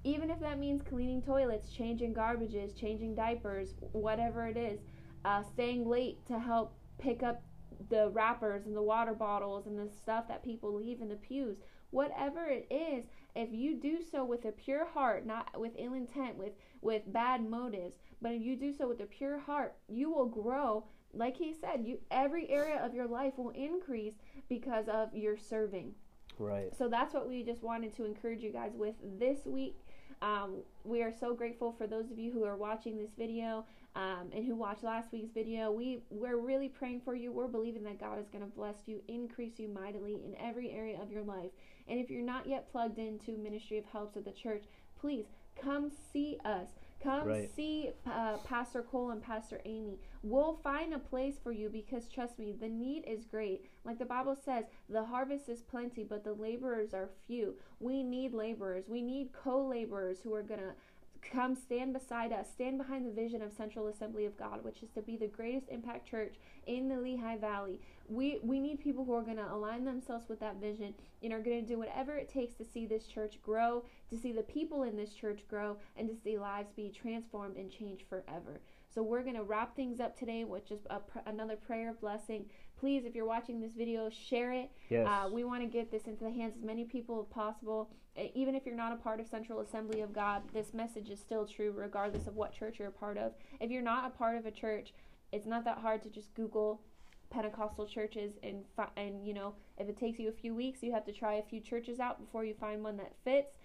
even 0.04 0.30
if 0.30 0.40
that 0.40 0.60
means 0.60 0.82
cleaning 0.82 1.22
toilets, 1.22 1.70
changing 1.70 2.14
garbages, 2.14 2.74
changing 2.74 3.16
diapers, 3.16 3.74
whatever 3.92 4.48
it 4.48 4.56
is, 4.56 4.80
uh, 5.26 5.44
staying 5.44 5.88
late 5.88 6.26
to 6.28 6.40
help 6.40 6.74
pick 6.98 7.24
up 7.24 7.42
the 7.90 8.10
wrappers 8.10 8.66
and 8.66 8.76
the 8.76 8.82
water 8.82 9.14
bottles 9.14 9.66
and 9.68 9.78
the 9.78 9.90
stuff 9.92 10.28
that 10.28 10.44
people 10.44 10.74
leave 10.74 11.02
in 11.02 11.10
the 11.10 11.16
pews, 11.16 11.58
whatever 11.92 12.46
it 12.46 12.68
is, 12.70 13.06
if 13.36 13.50
you 13.52 13.76
do 13.76 14.00
so 14.02 14.24
with 14.24 14.46
a 14.46 14.52
pure 14.52 14.86
heart, 14.86 15.26
not 15.26 15.60
with 15.60 15.74
ill 15.78 15.94
intent, 15.94 16.38
with 16.38 16.54
with 16.82 17.12
bad 17.12 17.48
motives, 17.48 17.98
but 18.22 18.32
if 18.32 18.42
you 18.42 18.56
do 18.56 18.74
so 18.74 18.88
with 18.88 19.02
a 19.02 19.06
pure 19.06 19.40
heart, 19.40 19.76
you 19.88 20.10
will 20.10 20.28
grow. 20.28 20.86
Like 21.14 21.38
he 21.38 21.54
said, 21.54 21.84
you 21.86 22.00
every 22.12 22.50
area 22.50 22.84
of 22.84 22.94
your 22.94 23.08
life 23.08 23.34
will 23.38 23.52
increase 23.52 24.16
because 24.48 24.88
of 24.88 25.14
your 25.14 25.38
serving. 25.38 25.94
Right. 26.38 26.76
So 26.76 26.88
that's 26.88 27.14
what 27.14 27.28
we 27.28 27.44
just 27.44 27.64
wanted 27.64 27.96
to 27.98 28.06
encourage 28.06 28.42
you 28.42 28.52
guys 28.52 28.72
with 28.76 28.96
this 29.20 29.46
week. 29.46 29.76
Um, 30.22 30.64
we 30.84 31.02
are 31.02 31.14
so 31.18 31.34
grateful 31.34 31.72
for 31.72 31.88
those 31.88 32.12
of 32.12 32.20
you 32.20 32.32
who 32.32 32.44
are 32.44 32.58
watching 32.58 32.98
this 32.98 33.12
video 33.18 33.66
um, 34.00 34.30
and 34.34 34.46
who 34.46 34.56
watched 34.56 34.84
last 34.84 35.12
week's 35.12 35.34
video. 35.34 35.72
We 35.72 36.00
we're 36.10 36.38
really 36.38 36.70
praying 36.70 37.02
for 37.04 37.16
you. 37.16 37.34
We're 37.34 37.48
believing 37.48 37.84
that 37.84 38.00
God 38.00 38.18
is 38.18 38.30
going 38.30 38.44
to 38.44 38.56
bless 38.56 38.78
you, 38.86 39.02
increase 39.10 39.60
you 39.60 39.68
mightily 39.68 40.14
in 40.14 40.36
every 40.40 40.72
area 40.72 41.02
of 41.02 41.12
your 41.12 41.24
life. 41.24 41.52
And 41.90 42.00
if 42.00 42.10
you're 42.10 42.24
not 42.24 42.48
yet 42.48 42.72
plugged 42.72 42.98
into 42.98 43.38
Ministry 43.38 43.78
of 43.78 43.86
Helps 43.86 44.16
at 44.16 44.24
the 44.24 44.32
church, 44.32 44.64
please 45.00 45.26
come 45.62 45.92
see 46.14 46.38
us. 46.46 46.70
Come 47.04 47.28
right. 47.28 47.50
see 47.56 47.92
uh, 48.06 48.38
Pastor 48.46 48.84
Cole 48.84 49.12
and 49.12 49.22
Pastor 49.22 49.62
Amy. 49.66 50.00
We'll 50.22 50.60
find 50.64 50.94
a 50.94 51.00
place 51.00 51.36
for 51.42 51.54
you 51.54 51.70
because 51.70 52.10
trust 52.10 52.38
me, 52.38 52.54
the 52.60 52.68
need 52.68 53.06
is 53.08 53.24
great. 53.26 53.66
Like 53.86 54.00
the 54.00 54.06
Bible 54.06 54.36
says, 54.36 54.66
the 54.90 55.06
harvest 55.06 55.48
is 55.48 55.62
plenty, 55.62 56.04
but 56.04 56.26
the 56.26 56.34
laborers 56.34 56.94
are 56.94 57.10
few. 57.26 57.56
We 57.80 58.04
need 58.04 58.34
laborers. 58.34 58.90
We 58.90 59.02
need 59.02 59.32
co 59.32 59.66
laborers 59.66 60.20
who 60.22 60.34
are 60.34 60.44
going 60.44 60.60
to 60.60 60.74
come 61.22 61.56
stand 61.56 61.94
beside 61.94 62.32
us, 62.32 62.48
stand 62.52 62.78
behind 62.78 63.06
the 63.06 63.12
vision 63.12 63.42
of 63.42 63.54
Central 63.54 63.88
Assembly 63.88 64.26
of 64.26 64.38
God, 64.38 64.64
which 64.64 64.84
is 64.84 64.90
to 64.92 65.02
be 65.02 65.18
the 65.18 65.28
greatest 65.28 65.70
impact 65.70 66.10
church 66.10 66.36
in 66.68 66.88
the 66.88 66.98
Lehigh 66.98 67.38
Valley. 67.38 67.80
We 68.08 68.40
we 68.44 68.60
need 68.60 68.80
people 68.80 69.06
who 69.06 69.14
are 69.14 69.22
going 69.22 69.38
to 69.38 69.54
align 69.54 69.86
themselves 69.86 70.28
with 70.28 70.40
that 70.40 70.58
vision 70.62 70.94
and 71.22 71.34
are 71.34 71.42
going 71.42 71.62
to 71.62 71.68
do 71.68 71.78
whatever 71.78 72.16
it 72.16 72.30
takes 72.30 72.56
to 72.56 72.66
see 72.66 72.86
this 72.86 73.06
church 73.06 73.42
grow, 73.44 73.84
to 74.10 74.18
see 74.18 74.32
the 74.32 74.44
people 74.44 74.84
in 74.84 74.96
this 74.96 75.14
church 75.14 75.42
grow, 75.50 75.78
and 75.96 76.10
to 76.10 76.16
see 76.16 76.38
lives 76.38 76.72
be 76.76 76.90
transformed 76.90 77.58
and 77.58 77.72
changed 77.72 78.04
forever. 78.10 78.62
So 78.94 79.04
we're 79.04 79.22
going 79.22 79.36
to 79.36 79.44
wrap 79.44 79.76
things 79.76 80.00
up 80.00 80.18
today 80.18 80.44
with 80.44 80.68
just 80.68 80.86
a, 80.90 81.00
another 81.28 81.56
prayer 81.56 81.90
of 81.90 82.02
blessing. 82.02 82.46
Please, 82.80 83.04
if 83.06 83.14
you're 83.14 83.26
watching 83.26 83.60
this 83.60 83.74
video, 83.74 84.10
share 84.10 84.52
it. 84.52 84.72
Yes. 84.90 85.08
Uh, 85.08 85.30
we 85.32 85.44
want 85.44 85.62
to 85.62 85.68
get 85.68 85.92
this 85.92 86.04
into 86.04 86.24
the 86.24 86.32
hands 86.32 86.56
of 86.56 86.62
as 86.62 86.66
many 86.66 86.86
people 86.86 87.20
as 87.20 87.28
possible. 87.28 87.90
Even 88.34 88.56
if 88.56 88.66
you're 88.66 88.76
not 88.76 88.92
a 88.92 88.96
part 88.96 89.20
of 89.20 89.28
Central 89.28 89.60
Assembly 89.60 90.02
of 90.02 90.12
God, 90.12 90.42
this 90.54 90.74
message 90.74 91.10
is 91.10 91.20
still 91.20 91.46
true 91.46 91.72
regardless 91.76 92.26
of 92.26 92.36
what 92.36 92.52
church 92.52 92.80
you're 92.80 92.88
a 92.88 92.92
part 92.92 93.18
of. 93.18 93.34
If 93.60 93.70
you're 93.70 93.82
not 93.84 94.06
a 94.08 94.10
part 94.10 94.36
of 94.38 94.46
a 94.46 94.52
church, 94.52 94.94
it's 95.32 95.46
not 95.46 95.64
that 95.66 95.78
hard 95.78 96.02
to 96.04 96.10
just 96.10 96.34
Google 96.34 96.82
Pentecostal 97.30 97.86
churches 97.86 98.34
and 98.42 98.66
fi- 98.76 98.90
and 98.98 99.26
you 99.26 99.36
know 99.36 99.54
if 99.78 99.88
it 99.88 100.00
takes 100.00 100.18
you 100.18 100.30
a 100.30 100.32
few 100.34 100.56
weeks, 100.56 100.82
you 100.82 100.92
have 100.92 101.06
to 101.06 101.14
try 101.14 101.36
a 101.36 101.44
few 101.44 101.62
churches 101.62 102.00
out 102.00 102.20
before 102.20 102.44
you 102.44 102.56
find 102.56 102.84
one 102.84 102.98
that 102.98 103.14
fits. 103.24 103.56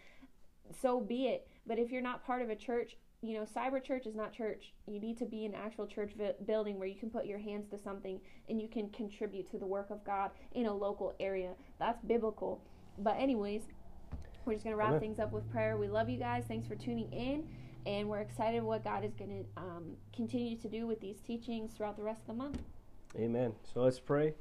So 0.83 1.01
be 1.01 1.27
it. 1.29 1.49
But 1.67 1.79
if 1.79 1.91
you're 1.91 2.03
not 2.03 2.27
part 2.27 2.43
of 2.43 2.51
a 2.51 2.57
church, 2.57 2.97
you 3.25 3.39
know, 3.39 3.47
cyber 3.57 3.83
church 3.83 4.07
is 4.07 4.15
not 4.15 4.33
church. 4.33 4.73
You 4.87 5.01
need 5.01 5.19
to 5.19 5.25
be 5.25 5.47
an 5.47 5.55
actual 5.55 5.87
church 5.87 6.13
vi- 6.17 6.35
building 6.47 6.79
where 6.79 6.87
you 6.87 6.95
can 6.95 7.09
put 7.09 7.25
your 7.25 7.39
hands 7.39 7.71
to 7.71 7.79
something 7.83 8.21
and 8.49 8.61
you 8.61 8.69
can 8.69 8.91
contribute 8.91 9.51
to 9.51 9.59
the 9.59 9.67
work 9.67 9.89
of 9.91 10.05
God 10.05 10.31
in 10.53 10.67
a 10.67 10.75
local 10.75 11.15
area. 11.19 11.53
That's 11.79 12.03
biblical. 12.03 12.61
But 12.99 13.17
anyways, 13.19 13.63
we're 14.45 14.53
just 14.53 14.65
gonna 14.65 14.77
wrap 14.77 14.89
Amen. 14.89 15.01
things 15.01 15.19
up 15.19 15.33
with 15.33 15.51
prayer. 15.51 15.79
We 15.79 15.89
love 15.89 16.11
you 16.11 16.19
guys. 16.19 16.45
Thanks 16.47 16.67
for 16.69 16.75
tuning 16.75 17.11
in, 17.13 17.49
and 17.87 18.09
we're 18.09 18.21
excited 18.21 18.63
what 18.63 18.85
God 18.85 19.05
is 19.05 19.15
gonna 19.15 19.43
um, 19.57 19.97
continue 20.15 20.59
to 20.59 20.69
do 20.69 20.87
with 20.87 21.01
these 21.01 21.21
teachings 21.27 21.73
throughout 21.73 21.97
the 21.97 22.03
rest 22.03 22.21
of 22.23 22.27
the 22.27 22.35
month. 22.35 22.59
Amen. 23.17 23.55
So 23.73 23.81
let's 23.81 24.01
pray. 24.01 24.35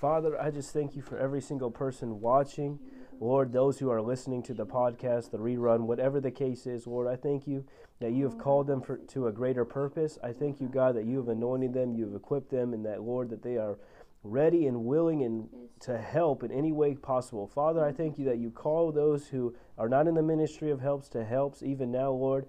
Father, 0.00 0.40
I 0.40 0.50
just 0.50 0.72
thank 0.72 0.94
you 0.94 1.02
for 1.02 1.18
every 1.18 1.40
single 1.40 1.70
person 1.70 2.20
watching. 2.20 2.78
Lord, 3.22 3.52
those 3.52 3.78
who 3.78 3.88
are 3.88 4.02
listening 4.02 4.42
to 4.42 4.52
the 4.52 4.66
podcast, 4.66 5.30
the 5.30 5.38
rerun, 5.38 5.82
whatever 5.82 6.20
the 6.20 6.32
case 6.32 6.66
is, 6.66 6.88
Lord, 6.88 7.06
I 7.06 7.14
thank 7.14 7.46
you 7.46 7.64
that 8.00 8.10
you 8.10 8.24
have 8.24 8.36
called 8.36 8.66
them 8.66 8.82
for, 8.82 8.96
to 8.96 9.28
a 9.28 9.32
greater 9.32 9.64
purpose. 9.64 10.18
I 10.24 10.32
thank 10.32 10.60
you, 10.60 10.66
God, 10.66 10.96
that 10.96 11.06
you 11.06 11.18
have 11.18 11.28
anointed 11.28 11.72
them, 11.72 11.94
you 11.94 12.06
have 12.06 12.16
equipped 12.16 12.50
them, 12.50 12.74
and 12.74 12.84
that, 12.84 13.02
Lord, 13.02 13.30
that 13.30 13.44
they 13.44 13.58
are 13.58 13.78
ready 14.24 14.66
and 14.66 14.84
willing 14.84 15.22
and 15.22 15.48
to 15.80 15.98
help 15.98 16.42
in 16.42 16.52
any 16.52 16.72
way 16.72 16.94
possible. 16.94 17.46
Father, 17.46 17.84
I 17.84 17.92
thank 17.92 18.18
you 18.18 18.24
that 18.26 18.38
you 18.38 18.50
call 18.50 18.92
those 18.92 19.26
who 19.26 19.54
are 19.78 19.88
not 19.88 20.06
in 20.06 20.14
the 20.14 20.22
ministry 20.22 20.70
of 20.70 20.80
helps 20.80 21.08
to 21.10 21.24
helps 21.24 21.62
even 21.62 21.90
now, 21.90 22.10
Lord. 22.10 22.46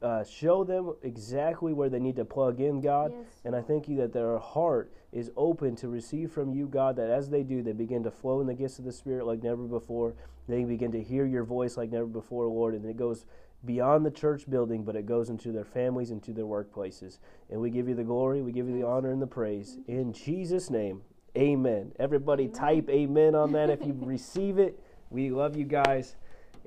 Uh, 0.00 0.24
show 0.24 0.64
them 0.64 0.94
exactly 1.02 1.74
where 1.74 1.90
they 1.90 1.98
need 1.98 2.16
to 2.16 2.24
plug 2.24 2.58
in, 2.58 2.80
God. 2.80 3.12
Yes. 3.14 3.26
And 3.44 3.54
I 3.54 3.60
thank 3.60 3.86
you 3.86 3.96
that 3.98 4.14
their 4.14 4.38
heart 4.38 4.92
is 5.12 5.30
open 5.36 5.76
to 5.76 5.88
receive 5.88 6.32
from 6.32 6.54
you, 6.54 6.66
God, 6.66 6.96
that 6.96 7.10
as 7.10 7.28
they 7.28 7.42
do, 7.42 7.62
they 7.62 7.72
begin 7.72 8.02
to 8.04 8.10
flow 8.10 8.40
in 8.40 8.46
the 8.46 8.54
gifts 8.54 8.78
of 8.78 8.86
the 8.86 8.92
Spirit 8.92 9.26
like 9.26 9.42
never 9.42 9.64
before. 9.64 10.14
They 10.48 10.64
begin 10.64 10.90
to 10.92 11.02
hear 11.02 11.26
your 11.26 11.44
voice 11.44 11.76
like 11.76 11.90
never 11.90 12.06
before, 12.06 12.46
Lord. 12.46 12.74
And 12.74 12.86
it 12.86 12.96
goes 12.96 13.26
beyond 13.64 14.04
the 14.04 14.10
church 14.10 14.48
building, 14.48 14.84
but 14.84 14.96
it 14.96 15.06
goes 15.06 15.30
into 15.30 15.52
their 15.52 15.64
families, 15.64 16.10
into 16.10 16.32
their 16.32 16.44
workplaces. 16.44 17.18
And 17.50 17.60
we 17.60 17.70
give 17.70 17.88
you 17.88 17.94
the 17.94 18.04
glory, 18.04 18.42
we 18.42 18.52
give 18.52 18.68
you 18.68 18.74
the 18.74 18.86
honor 18.86 19.10
and 19.10 19.20
the 19.20 19.26
praise. 19.26 19.78
In 19.86 20.12
Jesus' 20.12 20.70
name, 20.70 21.02
amen. 21.36 21.92
Everybody 21.98 22.44
amen. 22.44 22.54
type 22.54 22.88
amen 22.88 23.34
on 23.34 23.52
that 23.52 23.70
if 23.70 23.84
you 23.84 23.96
receive 24.00 24.58
it. 24.58 24.78
We 25.10 25.30
love 25.30 25.56
you 25.56 25.64
guys. 25.64 26.16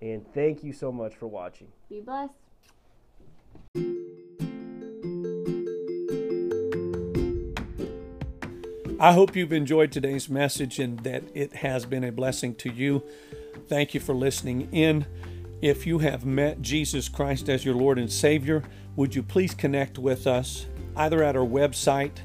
And 0.02 0.26
thank 0.34 0.64
you 0.64 0.74
so 0.74 0.92
much 0.92 1.16
for 1.16 1.28
watching. 1.28 1.68
Be 1.90 2.02
blessed. 2.02 2.34
I 9.00 9.14
hope 9.14 9.36
you've 9.36 9.54
enjoyed 9.54 9.92
today's 9.92 10.28
message 10.28 10.80
and 10.80 11.00
that 11.02 11.24
it 11.36 11.58
has 11.58 11.86
been 11.86 12.04
a 12.04 12.12
blessing 12.12 12.56
to 12.56 12.70
you. 12.72 13.04
Thank 13.68 13.94
you 13.94 14.00
for 14.00 14.16
listening 14.16 14.70
in. 14.72 15.06
If 15.62 15.86
you 15.86 16.00
have 16.00 16.26
met 16.26 16.64
Jesus 16.64 17.08
Christ 17.08 17.48
as 17.48 17.64
your 17.64 17.76
Lord 17.76 18.00
and 18.00 18.12
Savior, 18.12 18.64
would 18.96 19.14
you 19.14 19.22
please 19.22 19.54
connect 19.54 20.00
with 20.00 20.26
us 20.26 20.66
either 20.96 21.24
at 21.24 21.36
our 21.36 21.46
website, 21.46 22.18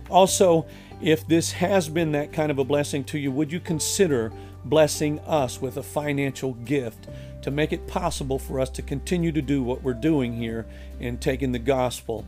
Also, 0.09 0.67
if 1.03 1.27
this 1.27 1.53
has 1.53 1.89
been 1.89 2.13
that 2.13 2.33
kind 2.33 2.51
of 2.51 2.59
a 2.59 2.65
blessing 2.65 3.05
to 3.05 3.19
you, 3.19 3.31
would 3.31 3.53
you 3.53 3.61
consider 3.61 4.33
blessing 4.65 5.19
us 5.21 5.61
with 5.61 5.77
a 5.77 5.83
financial 5.83 6.55
gift 6.55 7.09
to 7.43 7.51
make 7.51 7.73
it 7.73 7.87
possible 7.87 8.39
for 8.39 8.59
us 8.59 8.71
to 8.71 8.83
continue 8.83 9.33
to 9.33 9.43
do 9.43 9.63
what 9.63 9.83
we're 9.83 9.95
doing 9.95 10.35
here 10.35 10.67
in 10.99 11.19
taking 11.19 11.53
the 11.53 11.59
gospel 11.59 12.25